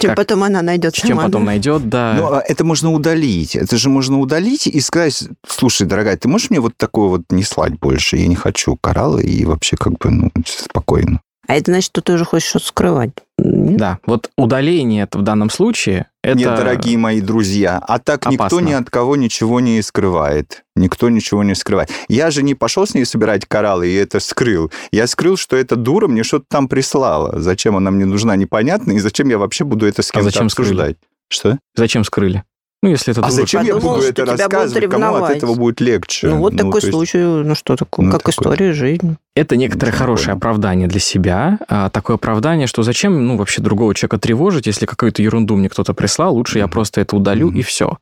как, 0.02 0.16
потом 0.16 0.44
она 0.44 0.64
найдет 0.64 0.96
Чем 0.96 1.10
сама, 1.10 1.24
потом 1.26 1.44
да? 1.44 1.46
найдет, 1.52 1.88
да. 1.88 2.16
Ну, 2.18 2.34
а 2.34 2.42
это 2.42 2.64
можно 2.64 2.92
удалить. 2.92 3.56
Это 3.56 3.78
же 3.78 3.90
можно 3.90 4.20
удалить 4.20 4.66
и 4.66 4.80
сказать, 4.82 5.24
слушай, 5.48 5.86
дорогая, 5.86 6.18
ты 6.18 6.28
можешь 6.28 6.50
мне 6.50 6.60
вот 6.60 6.76
такое 6.78 7.10
вот 7.10 7.22
не 7.30 7.44
слать 7.44 7.78
больше? 7.80 8.18
Я 8.18 8.26
не 8.28 8.36
хочу 8.36 8.76
кораллы 8.76 9.22
и 9.24 9.46
вообще 9.46 9.78
как 9.78 9.94
бы, 10.00 10.10
ну, 10.10 10.32
спокойно. 10.46 11.22
А 11.48 11.56
это 11.56 11.72
значит, 11.72 11.88
что 11.88 12.02
ты 12.02 12.14
уже 12.14 12.26
хочешь 12.26 12.50
что-то 12.50 12.68
скрывать. 12.68 13.12
Нет? 13.38 13.78
Да, 13.78 14.00
вот 14.06 14.30
удаление 14.38 15.04
это 15.04 15.18
в 15.18 15.24
данном 15.24 15.50
случае 15.50 16.08
это 16.24 16.38
Нет, 16.38 16.56
дорогие 16.56 16.98
мои 17.00 17.20
друзья, 17.20 17.82
а 17.88 17.98
так 17.98 18.28
опасно. 18.28 18.44
никто 18.44 18.60
ни 18.60 18.74
от 18.74 18.90
кого 18.92 19.16
ничего 19.16 19.60
не 19.60 19.82
скрывает. 19.82 20.64
Никто 20.76 21.10
ничего 21.10 21.44
не 21.44 21.56
скрывает. 21.56 21.90
Я 22.08 22.30
же 22.30 22.44
не 22.44 22.54
пошел 22.54 22.86
с 22.86 22.94
ней 22.94 23.06
собирать 23.06 23.48
кораллы 23.48 23.88
и 23.88 23.96
это 23.96 24.20
скрыл. 24.20 24.72
Я 24.92 25.08
скрыл, 25.08 25.36
что 25.36 25.56
эта 25.58 25.76
дура 25.76 26.08
мне 26.08 26.24
что-то 26.24 26.46
там 26.48 26.68
прислала. 26.68 27.40
Зачем 27.40 27.76
она 27.76 27.90
мне 27.90 28.06
нужна, 28.06 28.36
непонятно, 28.36 28.92
и 28.92 29.00
зачем 29.00 29.30
я 29.30 29.40
вообще 29.40 29.64
буду 29.64 29.88
это 29.88 30.04
с 30.04 30.12
а 30.12 30.14
кем-то 30.14 30.28
а 30.28 30.32
зачем 30.32 30.46
обсуждать. 30.46 30.98
Скрыли? 30.98 31.12
Что? 31.30 31.60
Зачем 31.76 32.04
скрыли? 32.04 32.44
Ну, 32.84 32.90
если 32.90 33.12
это 33.14 33.22
а 33.22 33.30
зачем 33.30 33.64
я 33.64 33.76
буду 33.76 34.02
это 34.02 34.26
рассказывать? 34.26 34.90
Кому 34.90 35.16
от 35.24 35.30
этого 35.30 35.54
будет 35.54 35.80
легче? 35.82 36.30
Ну, 36.30 36.38
вот 36.38 36.54
ну, 36.54 36.58
такой 36.58 36.82
есть... 36.82 36.92
случай, 36.92 37.20
ну 37.20 37.54
что 37.54 37.76
такое, 37.76 38.08
ну, 38.08 38.12
как 38.12 38.24
такой... 38.24 38.32
история 38.32 38.74
жизни. 38.74 39.18
Это 39.36 39.56
некоторое 39.56 39.92
хорошее 39.92 40.34
оправдание 40.34 40.88
для 40.88 41.00
себя. 41.00 41.60
А, 41.70 41.90
такое 41.90 42.16
оправдание, 42.16 42.68
что 42.68 42.84
зачем, 42.84 43.28
ну, 43.28 43.38
вообще 43.38 43.62
другого 43.62 43.94
человека 43.94 44.18
тревожить, 44.18 44.66
если 44.66 44.88
какую-то 44.88 45.22
ерунду 45.22 45.56
мне 45.56 45.70
кто-то 45.70 45.94
прислал, 45.94 46.34
лучше 46.34 46.58
я 46.58 46.68
просто 46.68 47.02
это 47.02 47.16
удалю, 47.16 47.52
mm-hmm. 47.52 47.60
и 47.60 47.62
все. 47.62 47.98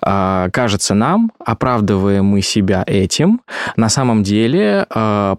А, 0.00 0.48
кажется 0.50 0.94
нам, 0.94 1.32
оправдываем 1.44 2.24
мы 2.24 2.40
себя 2.40 2.84
этим, 2.86 3.40
на 3.76 3.88
самом 3.88 4.22
деле 4.22 4.86
а, 4.90 5.36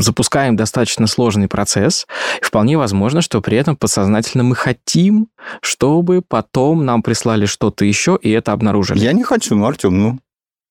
запускаем 0.00 0.56
достаточно 0.56 1.06
сложный 1.06 1.48
процесс. 1.48 2.06
И 2.40 2.44
вполне 2.44 2.78
возможно, 2.78 3.22
что 3.22 3.40
при 3.40 3.56
этом 3.56 3.76
подсознательно 3.76 4.44
мы 4.44 4.54
хотим, 4.54 5.28
чтобы 5.60 6.22
потом 6.22 6.84
нам 6.84 7.02
прислали 7.02 7.46
что-то 7.46 7.84
еще, 7.84 8.18
и 8.20 8.30
это 8.30 8.52
обнаружили. 8.52 8.98
Я 8.98 9.12
не 9.12 9.24
хочу, 9.24 9.54
ну, 9.54 9.66
Артем, 9.66 9.98
ну, 9.98 10.18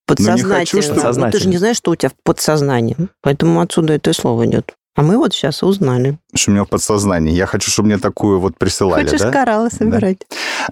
Подсознательно. 0.08 0.48
Ну, 0.48 0.54
не 0.54 0.60
хочу, 0.66 0.82
что... 0.82 1.14
ну, 1.14 1.32
ты 1.32 1.40
же 1.40 1.50
не 1.50 1.58
знаешь, 1.58 1.76
что 1.76 1.92
у 1.92 1.96
тебя 1.96 2.10
в 2.10 2.16
подсознании. 2.24 2.96
Поэтому 3.22 3.60
отсюда 3.60 3.94
это 3.94 4.14
слово 4.14 4.46
идет. 4.46 4.74
А 4.98 5.04
мы 5.04 5.18
вот 5.20 5.32
сейчас 5.32 5.62
узнали. 5.62 6.18
Что 6.34 6.50
у 6.50 6.54
меня 6.56 6.64
в 6.64 6.70
подсознании. 6.70 7.32
Я 7.32 7.46
хочу, 7.46 7.70
чтобы 7.70 7.86
мне 7.90 8.00
такую 8.00 8.40
вот 8.40 8.58
присылали, 8.58 9.04
Хочешь 9.04 9.22
да? 9.22 9.32
кораллы 9.32 9.70
собирать? 9.70 10.18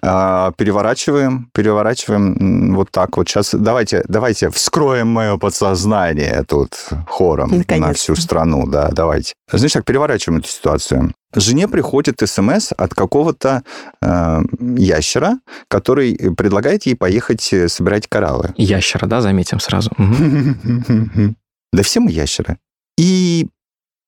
А, 0.01 0.51
переворачиваем, 0.58 1.48
переворачиваем 1.53 2.74
вот 2.75 2.89
так 2.89 3.17
вот. 3.17 3.29
Сейчас 3.29 3.53
давайте, 3.53 4.03
давайте 4.08 4.50
вскроем 4.50 5.10
мое 5.10 5.38
подсознание 5.38 6.44
тут 6.48 6.74
хором 7.08 7.51
на 7.51 7.58
Наконец-то. 7.60 7.94
всю 7.94 8.15
страну, 8.15 8.65
да, 8.65 8.89
давайте. 8.91 9.34
Значит, 9.51 9.74
так, 9.74 9.86
переворачиваем 9.86 10.39
эту 10.39 10.50
ситуацию. 10.50 11.13
Жене 11.36 11.67
приходит 11.67 12.20
смс 12.27 12.72
от 12.75 12.96
какого-то 12.96 13.62
э, 14.01 14.41
ящера, 14.75 15.38
который 15.67 16.15
предлагает 16.36 16.88
ей 16.88 16.96
поехать 16.96 17.48
э, 17.53 17.70
собирать 17.70 18.08
кораллы. 18.08 18.55
Ящера, 18.58 19.05
да, 19.05 19.22
заметим 19.22 19.60
сразу. 19.60 19.91
Да 21.74 21.84
все 21.84 22.00
мы 22.00 22.10
ящеры. 22.10 22.58
И 22.98 23.48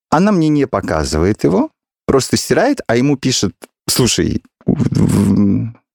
она 0.10 0.32
мне 0.32 0.50
не 0.50 0.66
показывает 0.68 1.44
его, 1.44 1.70
просто 2.06 2.38
стирает, 2.38 2.82
а 2.88 2.96
ему 2.96 3.18
пишет, 3.18 3.54
слушай, 3.90 4.42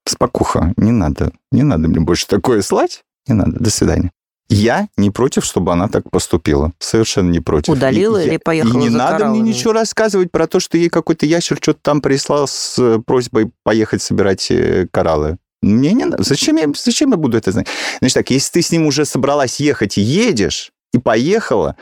спокуха, 0.06 0.72
не 0.76 0.90
надо, 0.92 1.32
не 1.50 1.62
надо 1.62 1.88
мне 1.88 2.00
больше 2.00 2.26
такое 2.26 2.62
слать, 2.62 3.02
не 3.26 3.34
надо, 3.34 3.52
до 3.58 3.70
свидания. 3.70 4.10
Я 4.48 4.88
не 4.98 5.10
против, 5.10 5.44
чтобы 5.46 5.72
она 5.72 5.88
так 5.88 6.10
поступила. 6.10 6.72
Совершенно 6.78 7.30
не 7.30 7.40
против. 7.40 7.72
Удалила 7.72 8.20
И 8.20 8.26
или 8.26 8.32
я- 8.34 8.38
поехала 8.40 8.72
И 8.74 8.76
не 8.82 8.90
за 8.90 8.98
надо 8.98 9.12
кораллами? 9.18 9.40
мне 9.40 9.50
ничего 9.52 9.72
рассказывать 9.72 10.30
про 10.30 10.46
то, 10.46 10.60
что 10.60 10.76
ей 10.76 10.90
какой-то 10.90 11.24
ящер 11.24 11.56
что-то 11.58 11.78
там 11.80 12.02
прислал 12.02 12.46
с 12.46 12.78
э, 12.78 12.98
просьбой 13.06 13.50
поехать 13.62 14.02
собирать 14.02 14.50
э, 14.50 14.88
кораллы. 14.90 15.38
Мне 15.62 15.92
не 15.94 16.04
надо. 16.04 16.22
Зачем 16.22 16.56
я, 16.56 16.66
зачем 16.76 17.12
я 17.12 17.16
буду 17.16 17.38
это 17.38 17.50
знать? 17.52 17.68
Значит 18.00 18.14
так, 18.14 18.30
если 18.30 18.50
ты 18.52 18.62
с 18.62 18.70
ним 18.72 18.86
уже 18.86 19.06
собралась 19.06 19.58
ехать 19.58 19.96
и 19.96 20.02
едешь, 20.02 20.72
и 20.92 20.98
поехала, 20.98 21.76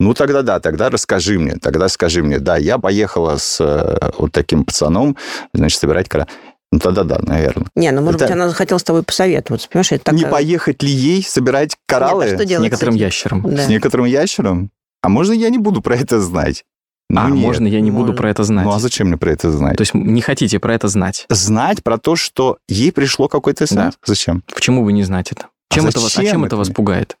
ну 0.00 0.14
тогда 0.14 0.42
да, 0.42 0.60
тогда 0.60 0.90
расскажи 0.90 1.38
мне, 1.38 1.56
тогда 1.56 1.88
скажи 1.88 2.22
мне, 2.22 2.38
да, 2.38 2.56
я 2.56 2.78
поехала 2.78 3.36
с 3.36 3.58
э, 3.60 4.10
вот 4.18 4.32
таким 4.32 4.64
пацаном, 4.64 5.16
значит, 5.52 5.78
собирать 5.78 6.08
кораллы. 6.08 6.30
Ну 6.72 6.80
тогда 6.80 7.04
да, 7.04 7.18
наверное. 7.20 7.68
Не, 7.76 7.90
ну, 7.92 8.02
может 8.02 8.20
Это- 8.20 8.32
быть, 8.32 8.34
она 8.40 8.48
захотела 8.48 8.78
с 8.78 8.82
тобой 8.82 9.02
посоветоваться, 9.02 9.68
понимаешь? 9.68 9.92
Это 9.92 10.12
Не 10.12 10.22
такая- 10.22 10.32
поехать 10.32 10.82
ли 10.82 10.90
ей 10.90 11.22
собирать 11.22 11.76
кораллы 11.86 12.24
Нет, 12.24 12.40
а 12.40 12.44
что 12.44 12.56
С 12.56 12.60
некоторым 12.60 12.94
ящером. 12.96 13.42
Да. 13.42 13.62
с 13.64 13.68
некоторым 13.68 14.06
ящером? 14.06 14.70
А 15.02 15.08
можно 15.08 15.32
я 15.32 15.48
не 15.50 15.58
буду 15.58 15.80
про 15.80 15.94
это 15.96 16.20
знать? 16.20 16.64
Ну, 17.08 17.20
а, 17.20 17.30
нет. 17.30 17.38
можно 17.38 17.66
я 17.68 17.80
не 17.80 17.92
буду 17.92 18.06
можно. 18.06 18.16
про 18.16 18.30
это 18.30 18.42
знать? 18.42 18.64
Ну 18.64 18.72
а 18.72 18.80
зачем 18.80 19.06
мне 19.06 19.16
про 19.16 19.30
это 19.30 19.52
знать? 19.52 19.76
То 19.76 19.82
есть 19.82 19.94
не 19.94 20.20
хотите 20.20 20.58
про 20.58 20.74
это 20.74 20.88
знать? 20.88 21.26
Знать 21.30 21.84
про 21.84 21.98
то, 21.98 22.16
что 22.16 22.58
ей 22.68 22.90
пришло 22.90 23.28
какой-то 23.28 23.64
смс? 23.66 23.76
Да. 23.76 23.92
Зачем? 24.04 24.42
Почему 24.52 24.84
бы 24.84 24.92
не 24.92 25.04
знать 25.04 25.30
это? 25.30 25.46
А 25.70 25.74
Чем 25.74 25.86
это 25.86 26.00
вас, 26.00 26.12
а 26.12 26.16
зачем 26.16 26.32
чем 26.32 26.40
это 26.44 26.46
это 26.48 26.56
вас 26.56 26.70
пугает? 26.70 27.16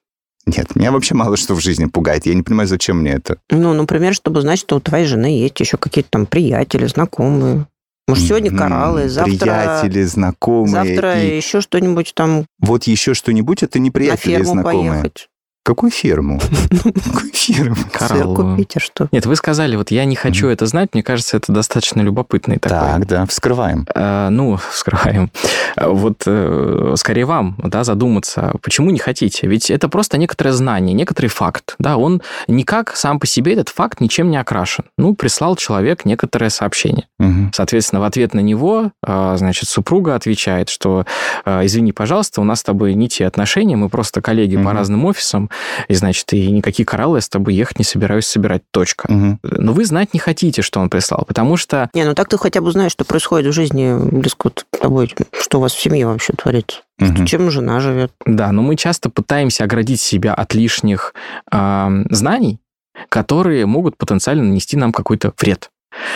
Нет, 0.46 0.76
меня 0.76 0.92
вообще 0.92 1.14
мало 1.14 1.36
что 1.36 1.54
в 1.54 1.60
жизни 1.60 1.86
пугает. 1.86 2.26
Я 2.26 2.34
не 2.34 2.42
понимаю, 2.42 2.68
зачем 2.68 3.00
мне 3.00 3.12
это. 3.12 3.38
Ну, 3.50 3.72
например, 3.72 4.14
чтобы 4.14 4.40
знать, 4.42 4.60
что 4.60 4.76
у 4.76 4.80
твоей 4.80 5.04
жены 5.04 5.38
есть 5.38 5.58
еще 5.58 5.76
какие-то 5.76 6.10
там 6.10 6.26
приятели, 6.26 6.86
знакомые. 6.86 7.66
Может, 8.08 8.28
сегодня 8.28 8.56
кораллы, 8.56 9.08
завтра... 9.08 9.32
Приятели, 9.36 10.02
знакомые. 10.04 10.70
Завтра 10.70 11.20
и 11.20 11.36
еще 11.36 11.60
что-нибудь 11.60 12.12
там 12.14 12.46
Вот 12.60 12.84
еще 12.84 13.14
что-нибудь, 13.14 13.64
это 13.64 13.80
не 13.80 13.88
на 13.88 13.92
приятели 13.92 14.30
и 14.30 14.36
ферму 14.36 14.52
знакомые. 14.52 14.90
поехать. 14.92 15.28
Какую 15.66 15.90
ферму? 15.90 16.40
Какую 16.70 17.74
Коралловую. 17.92 18.52
купить, 18.52 18.76
а 18.76 18.80
что? 18.80 19.08
Нет, 19.10 19.26
вы 19.26 19.34
сказали, 19.34 19.74
вот 19.74 19.90
я 19.90 20.04
не 20.04 20.14
хочу 20.14 20.46
это 20.46 20.64
знать, 20.66 20.90
мне 20.92 21.02
кажется, 21.02 21.36
это 21.36 21.52
достаточно 21.52 22.02
любопытный 22.02 22.58
такой. 22.58 22.78
Так, 22.78 23.06
да, 23.08 23.26
вскрываем. 23.26 23.84
Э, 23.92 24.28
ну, 24.30 24.58
вскрываем. 24.70 25.32
Э, 25.76 25.88
Вот 25.88 26.22
э, 26.24 26.94
скорее 26.96 27.24
вам, 27.24 27.56
да, 27.58 27.82
задуматься, 27.82 28.52
почему 28.62 28.92
не 28.92 29.00
хотите? 29.00 29.48
Ведь 29.48 29.68
это 29.68 29.88
просто 29.88 30.18
некоторое 30.18 30.52
знание, 30.52 30.94
некоторый 30.94 31.26
факт, 31.26 31.74
да, 31.80 31.96
он 31.96 32.22
никак 32.46 32.94
сам 32.94 33.18
по 33.18 33.26
себе, 33.26 33.54
этот 33.54 33.70
факт 33.70 34.00
ничем 34.00 34.30
не 34.30 34.36
окрашен. 34.36 34.84
Ну, 34.96 35.16
прислал 35.16 35.56
человек 35.56 36.04
некоторое 36.04 36.50
сообщение. 36.50 37.08
Соответственно, 37.52 38.00
в 38.00 38.04
ответ 38.04 38.34
на 38.34 38.40
него, 38.40 38.92
значит, 39.04 39.68
супруга 39.68 40.14
отвечает, 40.14 40.68
что, 40.68 41.04
извини, 41.44 41.90
пожалуйста, 41.90 42.40
у 42.40 42.44
нас 42.44 42.60
с 42.60 42.62
тобой 42.62 42.94
не 42.94 43.08
те 43.08 43.26
отношения, 43.26 43.74
мы 43.74 43.88
просто 43.88 44.20
коллеги 44.22 44.56
по 44.56 44.72
разным 44.72 45.04
офисам, 45.06 45.50
и, 45.88 45.94
значит, 45.94 46.32
и 46.32 46.50
никакие 46.50 46.86
кораллы 46.86 47.18
я 47.18 47.22
с 47.22 47.28
тобой 47.28 47.54
ехать 47.54 47.78
не 47.78 47.84
собираюсь 47.84 48.26
собирать, 48.26 48.62
точка. 48.70 49.12
Мгм. 49.12 49.40
Но 49.42 49.72
вы 49.72 49.84
знать 49.84 50.14
не 50.14 50.20
хотите, 50.20 50.62
что 50.62 50.80
он 50.80 50.90
прислал, 50.90 51.24
потому 51.26 51.56
что 51.56 51.90
Не, 51.94 52.04
ну 52.04 52.14
так 52.14 52.28
ты 52.28 52.38
хотя 52.38 52.60
бы 52.60 52.70
знаешь, 52.72 52.92
что 52.92 53.04
происходит 53.04 53.48
в 53.48 53.54
жизни 53.54 53.96
близко 54.10 54.50
с 54.74 54.78
тобой, 54.78 55.14
что 55.40 55.58
у 55.58 55.60
вас 55.60 55.72
в 55.72 55.80
семье 55.80 56.06
вообще 56.06 56.32
творится. 56.32 56.80
Мгм. 56.98 57.26
Чем 57.26 57.50
жена 57.50 57.80
живет. 57.80 58.12
Да, 58.24 58.52
но 58.52 58.62
мы 58.62 58.76
часто 58.76 59.10
пытаемся 59.10 59.64
оградить 59.64 60.00
себя 60.00 60.34
от 60.34 60.54
лишних 60.54 61.14
ам, 61.50 62.06
знаний, 62.10 62.60
которые 63.08 63.66
могут 63.66 63.96
потенциально 63.96 64.44
нанести 64.44 64.76
нам 64.76 64.92
какой-то 64.92 65.32
вред. 65.38 65.70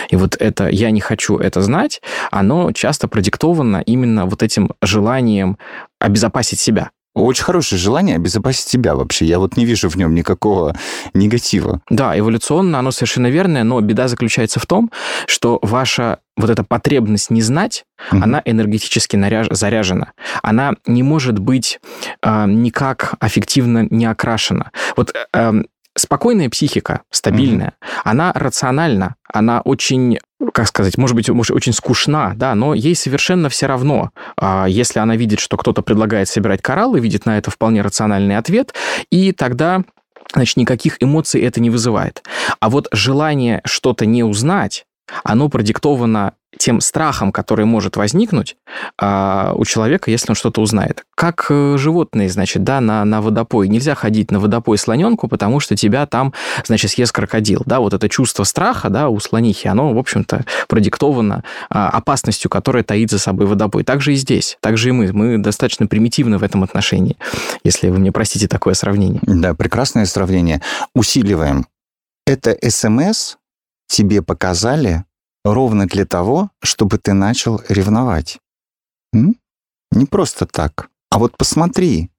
И 0.09 0.15
вот 0.15 0.35
это 0.39 0.67
«я 0.69 0.91
не 0.91 1.01
хочу 1.01 1.37
это 1.37 1.61
знать», 1.61 2.01
оно 2.29 2.71
часто 2.71 3.07
продиктовано 3.07 3.81
именно 3.85 4.25
вот 4.25 4.43
этим 4.43 4.71
желанием 4.81 5.57
обезопасить 5.99 6.59
себя. 6.59 6.91
Очень 7.13 7.43
хорошее 7.43 7.79
желание 7.79 8.15
обезопасить 8.15 8.67
себя 8.67 8.95
вообще. 8.95 9.25
Я 9.25 9.39
вот 9.39 9.57
не 9.57 9.65
вижу 9.65 9.89
в 9.89 9.95
нем 9.97 10.15
никакого 10.15 10.75
негатива. 11.13 11.81
Да, 11.89 12.17
эволюционно 12.17 12.79
оно 12.79 12.91
совершенно 12.91 13.27
верное, 13.27 13.63
но 13.63 13.81
беда 13.81 14.07
заключается 14.07 14.59
в 14.61 14.65
том, 14.65 14.89
что 15.27 15.59
ваша 15.61 16.19
вот 16.37 16.49
эта 16.49 16.63
потребность 16.63 17.29
не 17.29 17.41
знать, 17.41 17.83
Мгм. 18.11 18.23
она 18.23 18.41
энергетически 18.45 19.17
наряж- 19.17 19.53
заряжена. 19.53 20.13
Она 20.41 20.73
не 20.87 21.03
может 21.03 21.37
быть 21.37 21.79
э, 22.23 22.45
никак 22.47 23.15
аффективно 23.19 23.87
не 23.89 24.05
окрашена. 24.05 24.71
Вот 24.95 25.11
э, 25.13 25.25
эм, 25.37 25.65
спокойная 25.95 26.49
психика, 26.49 27.01
стабильная, 27.09 27.73
она 28.03 28.31
рациональна, 28.33 29.15
она 29.31 29.61
очень, 29.61 30.19
как 30.53 30.67
сказать, 30.67 30.97
может 30.97 31.15
быть, 31.15 31.29
может, 31.29 31.55
очень 31.55 31.73
скучна, 31.73 32.33
да, 32.35 32.55
но 32.55 32.73
ей 32.73 32.95
совершенно 32.95 33.49
все 33.49 33.67
равно, 33.67 34.11
а, 34.37 34.65
если 34.67 34.99
она 34.99 35.15
видит, 35.15 35.39
что 35.39 35.57
кто-то 35.57 35.81
предлагает 35.81 36.27
собирать 36.27 36.61
кораллы, 36.61 36.99
видит 36.99 37.25
на 37.25 37.37
это 37.37 37.51
вполне 37.51 37.81
рациональный 37.81 38.37
ответ, 38.37 38.73
и 39.09 39.31
тогда 39.31 39.83
значит, 40.33 40.57
никаких 40.57 40.97
эмоций 41.01 41.41
это 41.41 41.59
не 41.59 41.69
вызывает. 41.69 42.23
А 42.59 42.69
вот 42.69 42.87
желание 42.91 43.61
что-то 43.65 44.05
не 44.05 44.23
узнать, 44.23 44.85
оно 45.23 45.49
продиктовано 45.49 46.33
тем 46.57 46.81
страхом, 46.81 47.31
который 47.31 47.65
может 47.65 47.95
возникнуть 47.95 48.57
а, 48.97 49.53
у 49.55 49.65
человека, 49.65 50.11
если 50.11 50.31
он 50.31 50.35
что-то 50.35 50.61
узнает. 50.61 51.05
Как 51.15 51.47
э, 51.49 51.77
животные, 51.77 52.29
значит, 52.29 52.63
да, 52.63 52.81
на, 52.81 53.05
на 53.05 53.21
водопой. 53.21 53.69
Нельзя 53.69 53.95
ходить 53.95 54.31
на 54.31 54.39
водопой 54.39 54.77
слоненку, 54.77 55.27
потому 55.27 55.59
что 55.59 55.75
тебя 55.75 56.05
там, 56.05 56.33
значит, 56.65 56.91
съест 56.91 57.13
крокодил. 57.13 57.63
Да, 57.65 57.79
вот 57.79 57.93
это 57.93 58.09
чувство 58.09 58.43
страха, 58.43 58.89
да, 58.89 59.09
у 59.09 59.19
слонихи, 59.19 59.67
оно, 59.67 59.93
в 59.93 59.97
общем-то, 59.97 60.45
продиктовано 60.67 61.43
а, 61.69 61.89
опасностью, 61.89 62.49
которая 62.49 62.83
таит 62.83 63.11
за 63.11 63.19
собой 63.19 63.45
водопой. 63.45 63.83
Так 63.83 64.01
же 64.01 64.13
и 64.13 64.15
здесь, 64.15 64.57
так 64.59 64.77
же 64.77 64.89
и 64.89 64.91
мы. 64.91 65.11
Мы 65.13 65.37
достаточно 65.37 65.87
примитивны 65.87 66.37
в 66.37 66.43
этом 66.43 66.63
отношении, 66.63 67.17
если 67.63 67.89
вы 67.89 67.99
мне 67.99 68.11
простите 68.11 68.47
такое 68.47 68.73
сравнение. 68.73 69.21
Да, 69.23 69.53
прекрасное 69.53 70.05
сравнение. 70.05 70.61
Усиливаем. 70.93 71.65
Это 72.25 72.55
СМС 72.69 73.35
тебе 73.91 74.21
показали 74.21 75.03
ровно 75.43 75.85
для 75.85 76.05
того, 76.05 76.49
чтобы 76.63 76.97
ты 76.97 77.13
начал 77.13 77.61
ревновать. 77.67 78.39
М? 79.13 79.35
Не 79.91 80.05
просто 80.05 80.45
так. 80.45 80.89
А 81.09 81.19
вот 81.19 81.35
посмотри, 81.37 82.09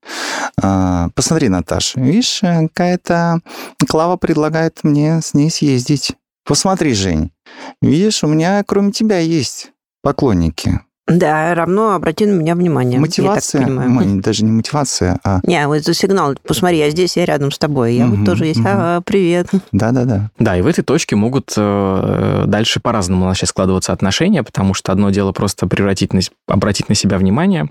А, 0.60 1.08
посмотри, 1.14 1.48
Наташа, 1.48 1.98
видишь, 1.98 2.40
какая-то 2.42 3.40
Клава 3.88 4.16
предлагает 4.18 4.84
мне 4.84 5.22
с 5.22 5.32
ней 5.32 5.50
съездить. 5.50 6.12
Посмотри, 6.44 6.92
Жень, 6.92 7.32
видишь, 7.80 8.22
у 8.22 8.26
меня 8.26 8.62
кроме 8.64 8.92
тебя 8.92 9.18
есть 9.18 9.72
поклонники. 10.02 10.80
Да, 11.08 11.54
равно 11.54 11.94
обрати 11.94 12.26
на 12.26 12.32
меня 12.32 12.54
внимание. 12.54 13.00
Мотивация, 13.00 13.60
Я 13.62 13.66
так 13.66 13.76
понимаю. 13.76 14.08
м, 14.08 14.20
даже 14.20 14.44
не 14.44 14.52
мотивация, 14.52 15.18
а 15.24 15.40
Не, 15.42 15.66
вот 15.66 15.74
это 15.78 15.92
сигнал, 15.94 16.34
посмотри, 16.46 16.78
я 16.78 16.90
здесь, 16.90 17.16
я 17.16 17.24
рядом 17.24 17.50
с 17.50 17.58
тобой. 17.58 17.94
Я 17.94 18.06
Мгм, 18.06 18.18
вот 18.18 18.26
тоже 18.26 18.46
есть. 18.46 18.60
мгм. 18.60 18.68
А, 18.70 19.00
привет. 19.00 19.48
да-да-да. 19.72 20.30
Да, 20.38 20.56
и 20.56 20.62
в 20.62 20.66
этой 20.66 20.84
точке 20.84 21.16
могут 21.16 21.52
э, 21.56 22.44
дальше 22.46 22.78
по-разному 22.80 23.34
сейчас 23.34 23.50
складываться 23.50 23.92
отношения, 23.92 24.44
потому 24.44 24.74
что 24.74 24.92
одно 24.92 25.10
дело 25.10 25.32
просто 25.32 25.66
превратить 25.66 26.12
на, 26.12 26.20
обратить 26.46 26.88
на 26.88 26.94
себя 26.94 27.18
внимание, 27.18 27.68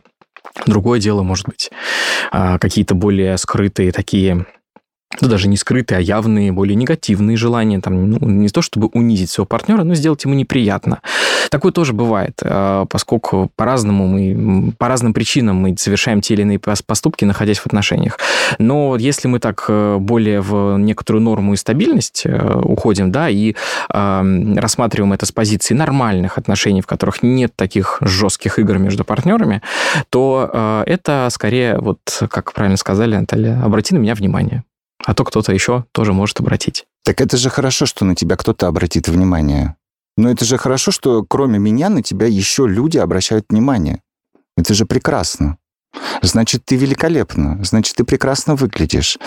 другое 0.65 1.00
дело, 1.00 1.24
может 1.24 1.48
быть, 1.48 1.72
а, 2.32 2.60
какие-то 2.60 2.96
более 2.96 3.38
скрытые 3.38 3.94
такие 3.94 4.46
ну, 5.19 5.28
даже 5.28 5.47
не 5.47 5.58
скрытые, 5.58 5.97
а 5.97 6.02
явные, 6.02 6.52
более 6.52 6.76
негативные 6.76 7.36
желания, 7.36 7.82
там, 7.82 8.12
ну, 8.12 8.17
не 8.21 8.50
то 8.50 8.62
чтобы 8.62 8.88
унизить 8.93 9.30
своего 9.30 9.45
партнера, 9.45 9.84
но 9.84 9.93
сделать 9.93 10.24
ему 10.24 10.34
неприятно. 10.36 11.00
Такое 11.50 11.71
тоже 11.71 11.93
бывает, 11.93 12.39
э, 12.41 12.86
поскольку 12.89 13.52
по-разному 13.56 14.08
мы, 14.08 14.71
по 14.78 14.88
разным 14.88 15.13
причинам 15.13 15.58
мы 15.58 15.76
совершаем 15.78 16.21
те 16.21 16.34
или 16.36 16.43
иные 16.43 16.58
пос- 16.60 16.84
поступки, 16.86 17.26
находясь 17.26 17.60
в 17.60 17.67
отношениях. 17.67 18.19
Но 18.58 18.95
если 18.95 19.28
мы 19.28 19.39
так 19.39 19.65
э, 19.67 19.97
более 20.00 20.41
в 20.41 20.78
некоторую 20.78 21.24
норму 21.24 21.54
и 21.54 21.58
стабильность 21.58 22.24
э, 22.26 22.62
уходим, 22.63 23.12
да, 23.12 23.30
и 23.30 23.56
э, 23.89 24.54
рассматриваем 24.56 25.13
это 25.13 25.26
с 25.26 25.32
позиции 25.32 25.74
нормальных 25.74 26.38
отношений, 26.38 26.82
в 26.82 26.88
которых 26.88 27.21
нет 27.21 27.52
таких 27.56 27.97
жестких 28.02 28.60
игр 28.60 28.78
между 28.78 29.04
партнерами, 29.04 29.62
то 30.10 30.84
это 30.86 31.28
скорее, 31.32 31.78
вот 31.80 32.00
как 32.30 32.54
правильно 32.54 32.78
сказали, 32.78 33.15
Наталья, 33.15 33.62
обрати 33.63 33.93
на 33.93 34.00
меня 34.00 34.15
внимание. 34.15 34.63
А 35.06 35.14
то 35.14 35.24
кто-то 35.24 35.52
еще 35.52 35.86
тоже 35.92 36.14
может 36.14 36.40
обратить. 36.40 36.86
Так 37.04 37.22
это 37.22 37.38
же 37.38 37.50
хорошо, 37.50 37.86
что 37.86 38.06
на 38.06 38.16
тебя 38.16 38.36
кто-то 38.36 38.68
обратит 38.68 39.08
внимание. 39.08 39.76
Но 40.18 40.30
это 40.30 40.46
же 40.46 40.58
хорошо, 40.58 40.92
что 40.92 41.24
кроме 41.24 41.58
меня 41.58 41.90
на 41.90 42.04
тебя 42.04 42.28
еще 42.28 42.68
люди 42.68 42.98
обращают 42.98 43.46
внимание. 43.50 44.02
Это 44.58 44.74
же 44.74 44.86
прекрасно. 44.86 45.58
Значит, 46.22 46.64
ты 46.66 46.76
великолепна. 46.76 47.64
Значит, 47.64 47.96
ты 47.96 48.04
прекрасно 48.04 48.56
выглядишь. 48.56 49.18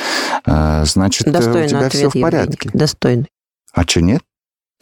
А, 0.47 0.85
значит, 0.85 1.31
Достойный 1.31 1.65
у 1.65 1.69
тебя 1.69 1.87
ответ, 1.87 1.93
все 1.93 2.09
в 2.09 2.23
порядке. 2.23 2.53
Евгений. 2.53 2.79
Достойный. 2.79 3.29
А 3.73 3.83
что, 3.83 4.01
нет? 4.01 4.23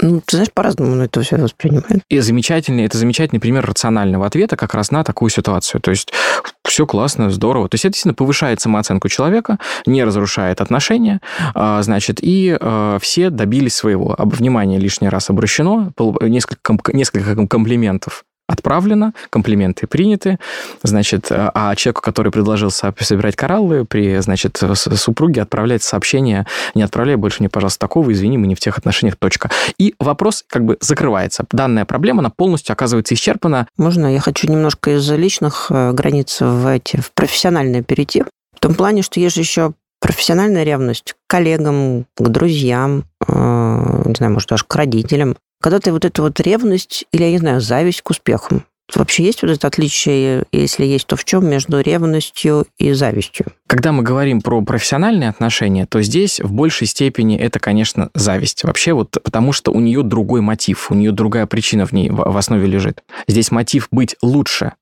Ну, 0.02 0.20
ты 0.20 0.36
знаешь, 0.36 0.52
по-разному 0.52 0.96
на 0.96 1.04
это 1.04 1.22
все 1.22 1.36
воспринимает. 1.36 2.02
И 2.08 2.18
замечательный, 2.18 2.84
это 2.84 2.98
замечательный 2.98 3.38
пример 3.38 3.64
рационального 3.64 4.26
ответа 4.26 4.56
как 4.56 4.74
раз 4.74 4.90
на 4.90 5.04
такую 5.04 5.30
ситуацию. 5.30 5.80
То 5.80 5.92
есть 5.92 6.12
все 6.64 6.86
классно, 6.86 7.30
здорово. 7.30 7.68
То 7.68 7.76
есть 7.76 7.84
это 7.84 7.92
действительно 7.92 8.14
повышает 8.14 8.60
самооценку 8.60 9.08
человека, 9.08 9.58
не 9.86 10.02
разрушает 10.02 10.60
отношения, 10.60 11.20
а, 11.54 11.80
значит, 11.82 12.18
и 12.20 12.56
а, 12.60 12.98
все 13.00 13.30
добились 13.30 13.76
своего. 13.76 14.16
Внимание 14.18 14.80
лишний 14.80 15.08
раз 15.08 15.30
обращено, 15.30 15.92
несколько, 16.20 16.96
несколько 16.96 17.46
комплиментов 17.46 18.24
отправлено, 18.52 19.12
комплименты 19.30 19.86
приняты, 19.86 20.38
значит, 20.82 21.26
а 21.30 21.74
человеку, 21.74 22.02
который 22.02 22.30
предложил 22.30 22.70
собирать 22.70 23.36
кораллы, 23.36 23.84
при, 23.84 24.18
значит, 24.18 24.60
супруге 24.74 25.42
отправляет 25.42 25.82
сообщение, 25.82 26.46
не 26.74 26.82
отправляй 26.82 27.16
больше 27.16 27.38
мне, 27.40 27.48
пожалуйста, 27.48 27.80
такого, 27.80 28.12
извини, 28.12 28.38
мы 28.38 28.46
не 28.46 28.54
в 28.54 28.60
тех 28.60 28.78
отношениях, 28.78 29.16
точка. 29.16 29.50
И 29.78 29.94
вопрос 29.98 30.44
как 30.48 30.64
бы 30.64 30.76
закрывается. 30.80 31.44
Данная 31.50 31.84
проблема, 31.84 32.20
она 32.20 32.30
полностью 32.30 32.72
оказывается 32.72 33.14
исчерпана. 33.14 33.66
Можно 33.76 34.12
я 34.12 34.20
хочу 34.20 34.48
немножко 34.48 34.96
из 34.96 35.10
личных 35.10 35.66
э, 35.70 35.92
границ 35.92 36.40
в, 36.40 36.66
эти, 36.66 36.98
в 36.98 37.12
профессиональное 37.12 37.82
перейти? 37.82 38.22
В 38.54 38.60
том 38.60 38.74
плане, 38.74 39.02
что 39.02 39.18
есть 39.18 39.34
же 39.34 39.40
еще 39.40 39.72
профессиональная 40.02 40.64
ревность 40.64 41.14
к 41.14 41.16
коллегам, 41.28 42.06
к 42.16 42.28
друзьям, 42.28 43.04
э, 43.26 44.02
не 44.04 44.14
знаю, 44.14 44.32
может, 44.34 44.50
даже 44.50 44.64
к 44.66 44.74
родителям. 44.74 45.36
Когда 45.62 45.78
ты 45.78 45.92
вот 45.92 46.04
эту 46.04 46.22
вот 46.22 46.38
ревность 46.40 47.06
или, 47.12 47.22
я 47.22 47.30
не 47.30 47.38
знаю, 47.38 47.60
зависть 47.60 48.02
к 48.02 48.10
успехам, 48.10 48.64
Вообще 48.94 49.24
есть 49.24 49.40
вот 49.42 49.50
это 49.50 49.68
отличие, 49.68 50.44
если 50.52 50.84
есть, 50.84 51.06
то 51.06 51.16
в 51.16 51.24
чем 51.24 51.48
между 51.48 51.80
ревностью 51.80 52.66
и 52.78 52.92
завистью? 52.92 53.46
Когда 53.66 53.90
мы 53.90 54.02
говорим 54.02 54.42
про 54.42 54.60
профессиональные 54.60 55.30
отношения, 55.30 55.86
то 55.86 56.02
здесь 56.02 56.40
в 56.40 56.52
большей 56.52 56.86
степени 56.86 57.38
это, 57.38 57.58
конечно, 57.58 58.10
зависть. 58.14 58.64
Вообще 58.64 58.92
вот 58.92 59.16
потому 59.22 59.52
что 59.52 59.72
у 59.72 59.80
нее 59.80 60.02
другой 60.02 60.42
мотив, 60.42 60.90
у 60.90 60.94
нее 60.94 61.12
другая 61.12 61.46
причина 61.46 61.86
в 61.86 61.92
ней 61.92 62.10
в 62.10 62.36
основе 62.36 62.66
лежит. 62.66 63.02
Здесь 63.26 63.50
мотив 63.50 63.88
быть 63.90 64.16
лучше. 64.20 64.72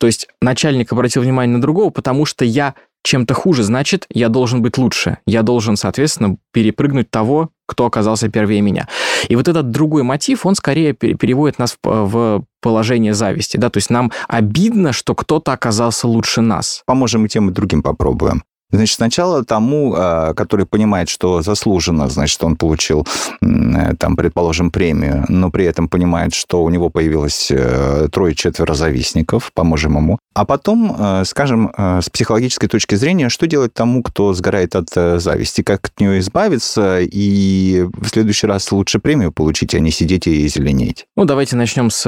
То 0.00 0.06
есть 0.06 0.26
начальник 0.40 0.92
обратил 0.92 1.22
внимание 1.22 1.54
на 1.54 1.62
другого, 1.62 1.90
потому 1.90 2.26
что 2.26 2.44
я 2.44 2.74
чем-то 3.04 3.34
хуже, 3.34 3.62
значит, 3.62 4.06
я 4.08 4.28
должен 4.28 4.62
быть 4.62 4.78
лучше. 4.78 5.18
Я 5.26 5.42
должен, 5.42 5.76
соответственно, 5.76 6.38
перепрыгнуть 6.52 7.10
того, 7.10 7.50
кто 7.66 7.86
оказался 7.86 8.28
первее 8.28 8.62
меня. 8.62 8.88
И 9.28 9.36
вот 9.36 9.46
этот 9.46 9.70
другой 9.70 10.02
мотив, 10.02 10.44
он 10.46 10.54
скорее 10.54 10.94
переводит 10.94 11.58
нас 11.58 11.76
в 11.82 12.44
положение 12.60 13.14
зависти. 13.14 13.56
Да? 13.56 13.70
То 13.70 13.78
есть 13.78 13.90
нам 13.90 14.10
обидно, 14.26 14.92
что 14.92 15.14
кто-то 15.14 15.52
оказался 15.52 16.08
лучше 16.08 16.40
нас. 16.40 16.82
Поможем 16.86 17.26
и 17.26 17.28
тем, 17.28 17.50
и 17.50 17.52
другим 17.52 17.82
попробуем. 17.82 18.42
Значит, 18.70 18.96
сначала 18.96 19.44
тому, 19.44 19.94
а, 19.96 20.34
который 20.34 20.66
понимает, 20.66 21.08
что 21.08 21.42
заслуженно, 21.42 22.08
значит, 22.08 22.42
он 22.42 22.56
получил, 22.56 23.06
э, 23.40 23.94
там, 23.96 24.16
предположим, 24.16 24.72
премию, 24.72 25.24
но 25.28 25.50
при 25.50 25.64
этом 25.64 25.88
понимает, 25.88 26.34
что 26.34 26.64
у 26.64 26.70
него 26.70 26.90
появилось 26.90 27.52
э, 27.52 28.08
трое-четверо 28.10 28.74
завистников, 28.74 29.52
поможем 29.54 29.96
ему. 29.96 30.18
А 30.34 30.44
потом, 30.44 30.94
э, 30.98 31.24
скажем, 31.24 31.72
с 31.76 32.10
психологической 32.10 32.68
точки 32.68 32.94
зрения, 32.94 33.28
что 33.28 33.46
делать 33.46 33.72
тому, 33.72 34.02
кто 34.02 34.32
сгорает 34.34 34.74
от 34.74 34.88
зависти, 35.20 35.62
как 35.62 35.86
от 35.86 36.00
нее 36.00 36.18
избавиться, 36.18 36.98
и 37.00 37.86
в 37.92 38.08
следующий 38.08 38.46
раз 38.46 38.70
лучше 38.72 38.98
премию 38.98 39.32
получить, 39.32 39.74
а 39.74 39.80
не 39.80 39.90
сидеть 39.90 40.26
и 40.26 40.46
зеленеть? 40.48 41.06
Ну, 41.16 41.24
давайте 41.24 41.56
начнем 41.56 41.90
с 41.90 42.04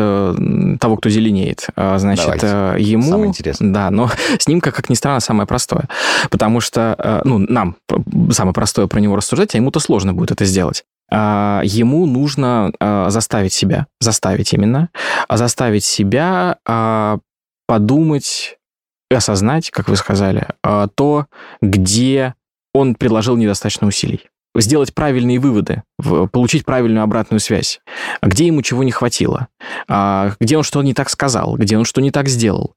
того, 0.80 0.96
кто 0.96 1.08
зеленеет. 1.08 1.68
А, 1.76 1.98
значит, 1.98 2.40
давайте. 2.40 2.82
ему... 2.82 3.10
Самое 3.10 3.28
интересное. 3.28 3.72
Да, 3.72 3.90
но 3.90 4.10
с 4.38 4.48
ним, 4.48 4.60
как 4.60 4.88
ни 4.90 4.94
странно, 4.94 5.20
самое 5.20 5.46
простое. 5.46 5.88
Потому 6.30 6.60
что, 6.60 6.94
э, 6.98 7.20
ну, 7.24 7.38
нам 7.38 7.76
самое 8.30 8.54
простое 8.54 8.86
про 8.86 9.00
него 9.00 9.16
рассуждать, 9.16 9.54
а 9.54 9.58
ему-то 9.58 9.80
сложно 9.80 10.12
будет 10.12 10.30
это 10.32 10.44
сделать. 10.44 10.84
А, 11.10 11.60
ему 11.64 12.04
нужно 12.06 12.72
а, 12.80 13.10
заставить 13.10 13.52
себя, 13.52 13.86
заставить 14.00 14.52
именно, 14.52 14.88
заставить 15.30 15.84
себя 15.84 16.56
а, 16.66 17.18
подумать 17.66 18.58
осознать, 19.10 19.70
как 19.70 19.88
вы 19.88 19.96
сказали, 19.96 20.48
то, 20.94 21.26
где 21.60 22.34
он 22.74 22.94
приложил 22.94 23.36
недостаточно 23.36 23.86
усилий 23.86 24.28
сделать 24.58 24.94
правильные 24.94 25.38
выводы, 25.38 25.82
получить 26.32 26.64
правильную 26.64 27.02
обратную 27.04 27.40
связь. 27.40 27.80
Где 28.22 28.46
ему 28.46 28.62
чего 28.62 28.84
не 28.84 28.90
хватило, 28.90 29.48
где 29.86 30.56
он 30.56 30.62
что 30.62 30.82
не 30.82 30.94
так 30.94 31.10
сказал, 31.10 31.56
где 31.56 31.76
он 31.76 31.84
что 31.84 32.00
не 32.00 32.10
так 32.10 32.28
сделал. 32.28 32.74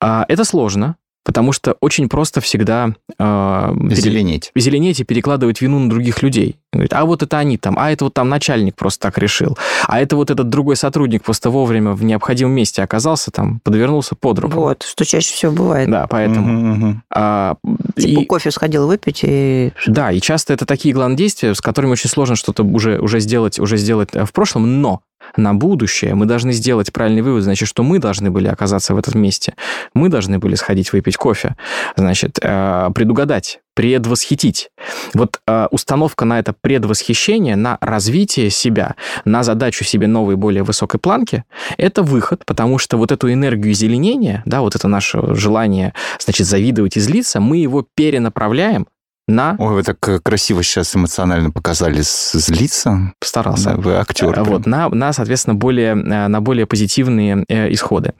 Это 0.00 0.44
сложно, 0.44 0.96
Потому 1.24 1.52
что 1.52 1.76
очень 1.80 2.08
просто 2.08 2.40
всегда... 2.40 2.94
Э, 3.18 3.74
зеленеть. 3.90 4.52
Зеленеть 4.54 5.00
и 5.00 5.04
перекладывать 5.04 5.60
вину 5.60 5.78
на 5.78 5.88
других 5.88 6.22
людей. 6.22 6.56
Говорит, 6.72 6.92
а 6.92 7.04
вот 7.04 7.22
это 7.22 7.38
они 7.38 7.56
там, 7.56 7.78
а 7.78 7.90
это 7.90 8.04
вот 8.04 8.14
там 8.14 8.28
начальник 8.28 8.74
просто 8.74 9.02
так 9.02 9.16
решил, 9.18 9.56
а 9.86 10.00
это 10.00 10.16
вот 10.16 10.30
этот 10.30 10.48
другой 10.48 10.76
сотрудник 10.76 11.22
просто 11.22 11.48
вовремя 11.48 11.92
в 11.92 12.02
необходимом 12.02 12.52
месте 12.52 12.82
оказался, 12.82 13.30
там, 13.30 13.60
подвернулся 13.60 14.16
под 14.16 14.40
руку. 14.40 14.56
Вот, 14.56 14.82
что 14.82 15.04
чаще 15.04 15.32
всего 15.32 15.52
бывает. 15.52 15.88
Да, 15.88 16.06
поэтому... 16.08 16.72
Угу, 16.72 16.86
угу. 16.86 17.00
А, 17.10 17.56
типа 17.96 18.20
и... 18.20 18.24
кофе 18.24 18.50
сходил 18.50 18.86
выпить 18.86 19.20
и... 19.22 19.72
Да, 19.86 20.10
и 20.10 20.20
часто 20.20 20.52
это 20.52 20.66
такие 20.66 20.94
главные 20.94 21.16
действия, 21.16 21.54
с 21.54 21.60
которыми 21.60 21.92
очень 21.92 22.10
сложно 22.10 22.36
что-то 22.36 22.64
уже, 22.64 22.98
уже, 22.98 23.20
сделать, 23.20 23.58
уже 23.60 23.76
сделать 23.76 24.10
э, 24.12 24.24
в 24.24 24.32
прошлом, 24.32 24.82
но 24.82 25.00
на 25.36 25.54
будущее, 25.54 26.14
мы 26.14 26.26
должны 26.26 26.52
сделать 26.52 26.92
правильный 26.92 27.22
вывод, 27.22 27.42
значит, 27.42 27.68
что 27.68 27.82
мы 27.82 27.98
должны 27.98 28.30
были 28.30 28.48
оказаться 28.48 28.94
в 28.94 28.98
этом 28.98 29.20
месте. 29.20 29.54
Мы 29.94 30.08
должны 30.08 30.38
были 30.38 30.54
сходить 30.54 30.92
выпить 30.92 31.16
кофе. 31.16 31.56
Значит, 31.96 32.38
э, 32.40 32.90
предугадать, 32.94 33.60
предвосхитить. 33.74 34.70
Вот 35.12 35.40
э, 35.46 35.66
установка 35.70 36.24
на 36.24 36.38
это 36.38 36.54
предвосхищение, 36.58 37.56
на 37.56 37.78
развитие 37.80 38.50
себя, 38.50 38.94
на 39.24 39.42
задачу 39.42 39.84
себе 39.84 40.06
новой, 40.06 40.36
более 40.36 40.62
высокой 40.62 41.00
планки, 41.00 41.44
это 41.76 42.02
выход, 42.02 42.44
потому 42.46 42.78
что 42.78 42.96
вот 42.96 43.12
эту 43.12 43.32
энергию 43.32 43.74
зеленения, 43.74 44.42
да, 44.46 44.60
вот 44.60 44.74
это 44.74 44.88
наше 44.88 45.34
желание, 45.34 45.92
значит, 46.18 46.46
завидовать 46.46 46.96
и 46.96 47.00
злиться, 47.00 47.40
мы 47.40 47.58
его 47.58 47.84
перенаправляем 47.94 48.86
на... 49.26 49.56
Ой, 49.58 49.74
вы 49.74 49.82
так 49.82 49.98
красиво 50.22 50.62
сейчас 50.62 50.94
эмоционально 50.94 51.50
показали 51.50 52.00
злиться. 52.02 53.14
Постарался. 53.18 53.70
Да, 53.70 53.76
вы 53.76 53.94
актер. 53.94 54.42
Вот, 54.44 54.66
на, 54.66 54.88
на, 54.90 55.12
соответственно, 55.14 55.54
более, 55.54 55.92
э, 55.92 56.28
на 56.28 56.40
более 56.42 56.66
позитивные 56.66 57.44
э, 57.48 57.72
исходы. 57.72 58.12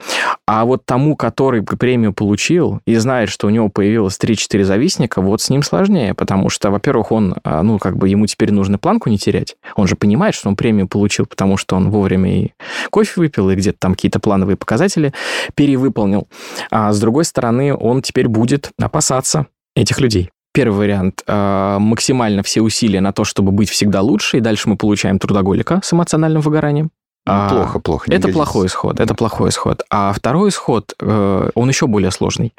А 0.47 0.65
вот 0.65 0.85
тому, 0.85 1.15
который 1.15 1.61
премию 1.61 2.13
получил 2.13 2.81
и 2.87 2.95
знает, 2.95 3.29
что 3.29 3.45
у 3.47 3.51
него 3.51 3.69
появилось 3.69 4.17
3-4 4.19 4.63
завистника, 4.63 5.21
вот 5.21 5.41
с 5.41 5.49
ним 5.49 5.61
сложнее, 5.61 6.15
потому 6.15 6.49
что, 6.49 6.71
во-первых, 6.71 7.11
он, 7.11 7.35
э, 7.43 7.61
ну, 7.61 7.77
как 7.77 7.97
бы 7.97 8.09
ему 8.09 8.25
теперь 8.25 8.51
нужно 8.51 8.79
планку 8.79 9.09
не 9.09 9.19
терять. 9.19 9.57
Он 9.75 9.87
же 9.87 9.95
понимает, 9.95 10.33
что 10.33 10.49
он 10.49 10.55
премию 10.55 10.87
получил, 10.87 11.27
потому 11.27 11.57
что 11.57 11.75
он 11.75 11.91
вовремя 11.91 12.45
и 12.45 12.51
кофе 12.89 13.13
выпил, 13.17 13.51
и 13.51 13.55
где-то 13.55 13.77
там 13.79 13.93
какие-то 13.93 14.19
плановые 14.19 14.57
показатели 14.57 15.13
перевыполнил. 15.53 16.27
А 16.71 16.91
с 16.91 16.99
другой 16.99 17.25
стороны, 17.25 17.75
он 17.75 18.01
теперь 18.01 18.27
будет 18.27 18.71
опасаться 18.79 19.45
этих 19.75 19.99
людей. 19.99 20.31
Первый 20.55 20.77
вариант 20.77 21.21
э, 21.27 21.77
максимально 21.79 22.41
все 22.41 22.61
усилия 22.61 23.01
на 23.01 23.11
то, 23.11 23.25
чтобы 23.25 23.51
быть 23.51 23.69
всегда 23.69 24.01
лучше, 24.01 24.37
и 24.37 24.39
дальше 24.39 24.69
мы 24.69 24.77
получаем 24.77 25.19
трудоголика 25.19 25.81
с 25.83 25.91
эмоциональным 25.91 26.41
выгоранием. 26.41 26.91
Ну, 27.27 27.49
плохо, 27.49 27.79
плохо. 27.79 28.05
Это 28.07 28.21
годится. 28.21 28.33
плохой 28.33 28.67
исход. 28.67 28.95
Да. 28.95 29.03
Это 29.03 29.15
плохой 29.15 29.49
исход. 29.49 29.83
А 29.89 30.13
второй 30.13 30.49
исход, 30.49 30.93
э, 30.99 31.49
он 31.55 31.69
еще 31.69 31.87
более 31.87 32.11
сложный. 32.11 32.53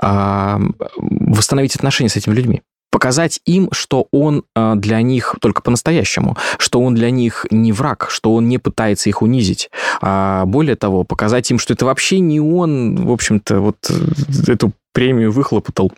Э, 0.00 0.58
восстановить 0.96 1.74
отношения 1.74 2.10
с 2.10 2.16
этими 2.16 2.34
людьми 2.34 2.62
показать 2.92 3.40
им, 3.46 3.70
что 3.72 4.06
он 4.12 4.44
э, 4.54 4.74
для 4.76 5.00
них 5.00 5.34
только 5.40 5.62
по-настоящему, 5.62 6.36
что 6.58 6.80
он 6.80 6.94
для 6.94 7.10
них 7.10 7.46
не 7.50 7.72
враг, 7.72 8.08
что 8.10 8.34
он 8.34 8.48
не 8.48 8.58
пытается 8.58 9.08
их 9.08 9.22
унизить. 9.22 9.70
А 10.02 10.44
более 10.44 10.76
того, 10.76 11.02
показать 11.02 11.50
им, 11.50 11.58
что 11.58 11.72
это 11.72 11.86
вообще 11.86 12.20
не 12.20 12.38
он, 12.38 13.06
в 13.06 13.10
общем-то, 13.10 13.60
вот 13.60 13.76
э, 13.88 14.52
эту 14.52 14.72
премию 14.92 15.32
выхлопотал 15.32 15.90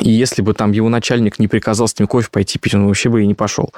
и 0.00 0.10
если 0.10 0.42
бы 0.42 0.54
там 0.54 0.72
его 0.72 0.88
начальник 0.88 1.38
не 1.38 1.48
приказал 1.48 1.88
с 1.88 1.98
ним 1.98 2.06
кофе 2.06 2.28
пойти 2.30 2.58
пить, 2.58 2.74
он 2.74 2.86
вообще 2.86 3.08
бы 3.08 3.22
и 3.22 3.26
не 3.26 3.34
пошел. 3.34 3.72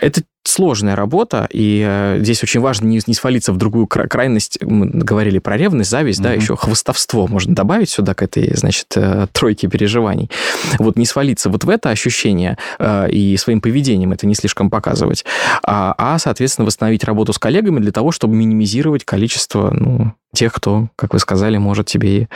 Это 0.00 0.22
сложная 0.46 0.94
работа, 0.94 1.48
и 1.50 1.82
э, 1.86 2.18
здесь 2.20 2.42
очень 2.42 2.60
важно 2.60 2.86
не, 2.86 3.00
не 3.06 3.14
свалиться 3.14 3.52
в 3.52 3.56
другую 3.56 3.86
крайность. 3.86 4.58
Мы 4.60 4.86
говорили 4.86 5.38
про 5.38 5.56
ревность, 5.56 5.90
зависть, 5.90 6.20
mm-hmm. 6.20 6.22
да, 6.22 6.32
еще 6.34 6.54
хвостовство 6.56 7.26
можно 7.26 7.54
добавить 7.54 7.88
сюда 7.88 8.12
к 8.14 8.22
этой, 8.22 8.54
значит, 8.54 8.88
э, 8.96 9.26
тройке 9.32 9.68
переживаний. 9.68 10.30
Вот 10.78 10.96
не 10.96 11.06
свалиться 11.06 11.48
вот 11.48 11.64
в 11.64 11.70
это 11.70 11.88
ощущение 11.88 12.58
э, 12.78 13.10
и 13.10 13.36
своим 13.38 13.62
поведением 13.62 14.12
это 14.12 14.26
не 14.26 14.34
слишком 14.34 14.68
показывать, 14.68 15.24
а, 15.62 15.94
а, 15.96 16.18
соответственно, 16.18 16.66
восстановить 16.66 17.04
работу 17.04 17.32
с 17.32 17.38
коллегами 17.38 17.80
для 17.80 17.92
того, 17.92 18.12
чтобы 18.12 18.36
минимизировать 18.36 19.04
количество, 19.04 19.70
ну, 19.70 20.12
тех, 20.34 20.52
кто, 20.52 20.88
как 20.96 21.14
вы 21.14 21.20
сказали, 21.20 21.56
может 21.56 21.86
тебе 21.86 22.28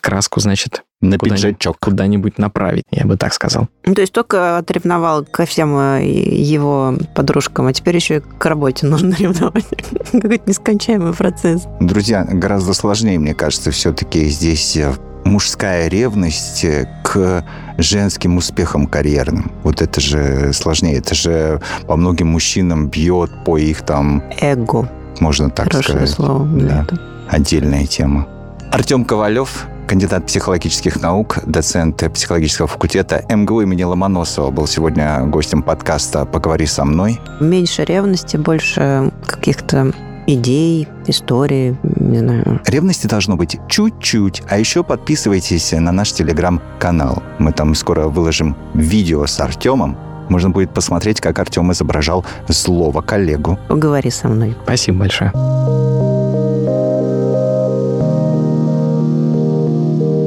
краску, 0.00 0.40
значит, 0.40 0.82
На 1.00 1.18
куда-нибудь- 1.18 1.58
пиджачок. 1.58 1.76
куда-нибудь 1.80 2.29
направить, 2.38 2.84
я 2.90 3.04
бы 3.04 3.16
так 3.16 3.32
сказал. 3.34 3.68
Ну, 3.84 3.94
то 3.94 4.00
есть 4.00 4.12
только 4.12 4.58
отревновал 4.58 5.24
ко 5.24 5.46
всем 5.46 5.76
э, 5.76 6.04
его 6.04 6.94
подружкам, 7.14 7.66
а 7.66 7.72
теперь 7.72 7.96
еще 7.96 8.16
и 8.18 8.20
к 8.20 8.44
работе 8.46 8.86
нужно 8.86 9.14
ревновать. 9.18 9.66
Какой-то 10.12 10.48
нескончаемый 10.48 11.12
процесс. 11.14 11.62
Друзья, 11.80 12.24
гораздо 12.24 12.74
сложнее, 12.74 13.18
мне 13.18 13.34
кажется, 13.34 13.70
все-таки 13.70 14.24
здесь 14.26 14.76
э, 14.76 14.92
мужская 15.24 15.88
ревность 15.88 16.64
э, 16.64 16.88
к 17.04 17.44
женским 17.78 18.36
успехам 18.36 18.86
карьерным. 18.86 19.52
Вот 19.62 19.82
это 19.82 20.00
же 20.00 20.52
сложнее. 20.52 20.98
Это 20.98 21.14
же 21.14 21.60
по 21.86 21.96
многим 21.96 22.28
мужчинам 22.28 22.88
бьет 22.88 23.30
по 23.44 23.58
их 23.58 23.82
там, 23.82 24.22
Эго. 24.40 24.88
можно 25.20 25.50
так 25.50 25.66
Хорошее 25.72 26.06
сказать, 26.06 26.10
слово. 26.10 26.46
Да. 26.46 26.82
этого. 26.82 27.00
отдельная 27.28 27.86
тема. 27.86 28.26
Артем 28.72 29.04
Ковалев, 29.04 29.66
кандидат 29.90 30.24
психологических 30.24 31.02
наук, 31.02 31.40
доцент 31.46 32.04
психологического 32.14 32.68
факультета 32.68 33.24
МГУ 33.28 33.62
имени 33.62 33.82
Ломоносова, 33.82 34.52
был 34.52 34.68
сегодня 34.68 35.18
гостем 35.26 35.64
подкаста 35.64 36.24
«Поговори 36.26 36.66
со 36.66 36.84
мной». 36.84 37.20
Меньше 37.40 37.82
ревности, 37.82 38.36
больше 38.36 39.10
каких-то 39.26 39.92
идей, 40.28 40.86
историй, 41.08 41.76
не 41.82 42.18
знаю. 42.18 42.60
Ревности 42.66 43.08
должно 43.08 43.34
быть 43.34 43.58
чуть-чуть. 43.68 44.44
А 44.48 44.58
еще 44.58 44.84
подписывайтесь 44.84 45.72
на 45.72 45.90
наш 45.90 46.12
телеграм-канал. 46.12 47.20
Мы 47.40 47.50
там 47.50 47.74
скоро 47.74 48.06
выложим 48.06 48.56
видео 48.74 49.26
с 49.26 49.40
Артемом. 49.40 49.98
Можно 50.28 50.50
будет 50.50 50.72
посмотреть, 50.72 51.20
как 51.20 51.40
Артем 51.40 51.72
изображал 51.72 52.24
злого 52.46 53.00
коллегу. 53.00 53.58
Поговори 53.68 54.10
со 54.10 54.28
мной. 54.28 54.56
Спасибо 54.62 54.98
большое. 54.98 55.32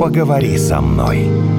Поговори 0.04 0.58
со 0.58 0.82
мной. 0.82 1.53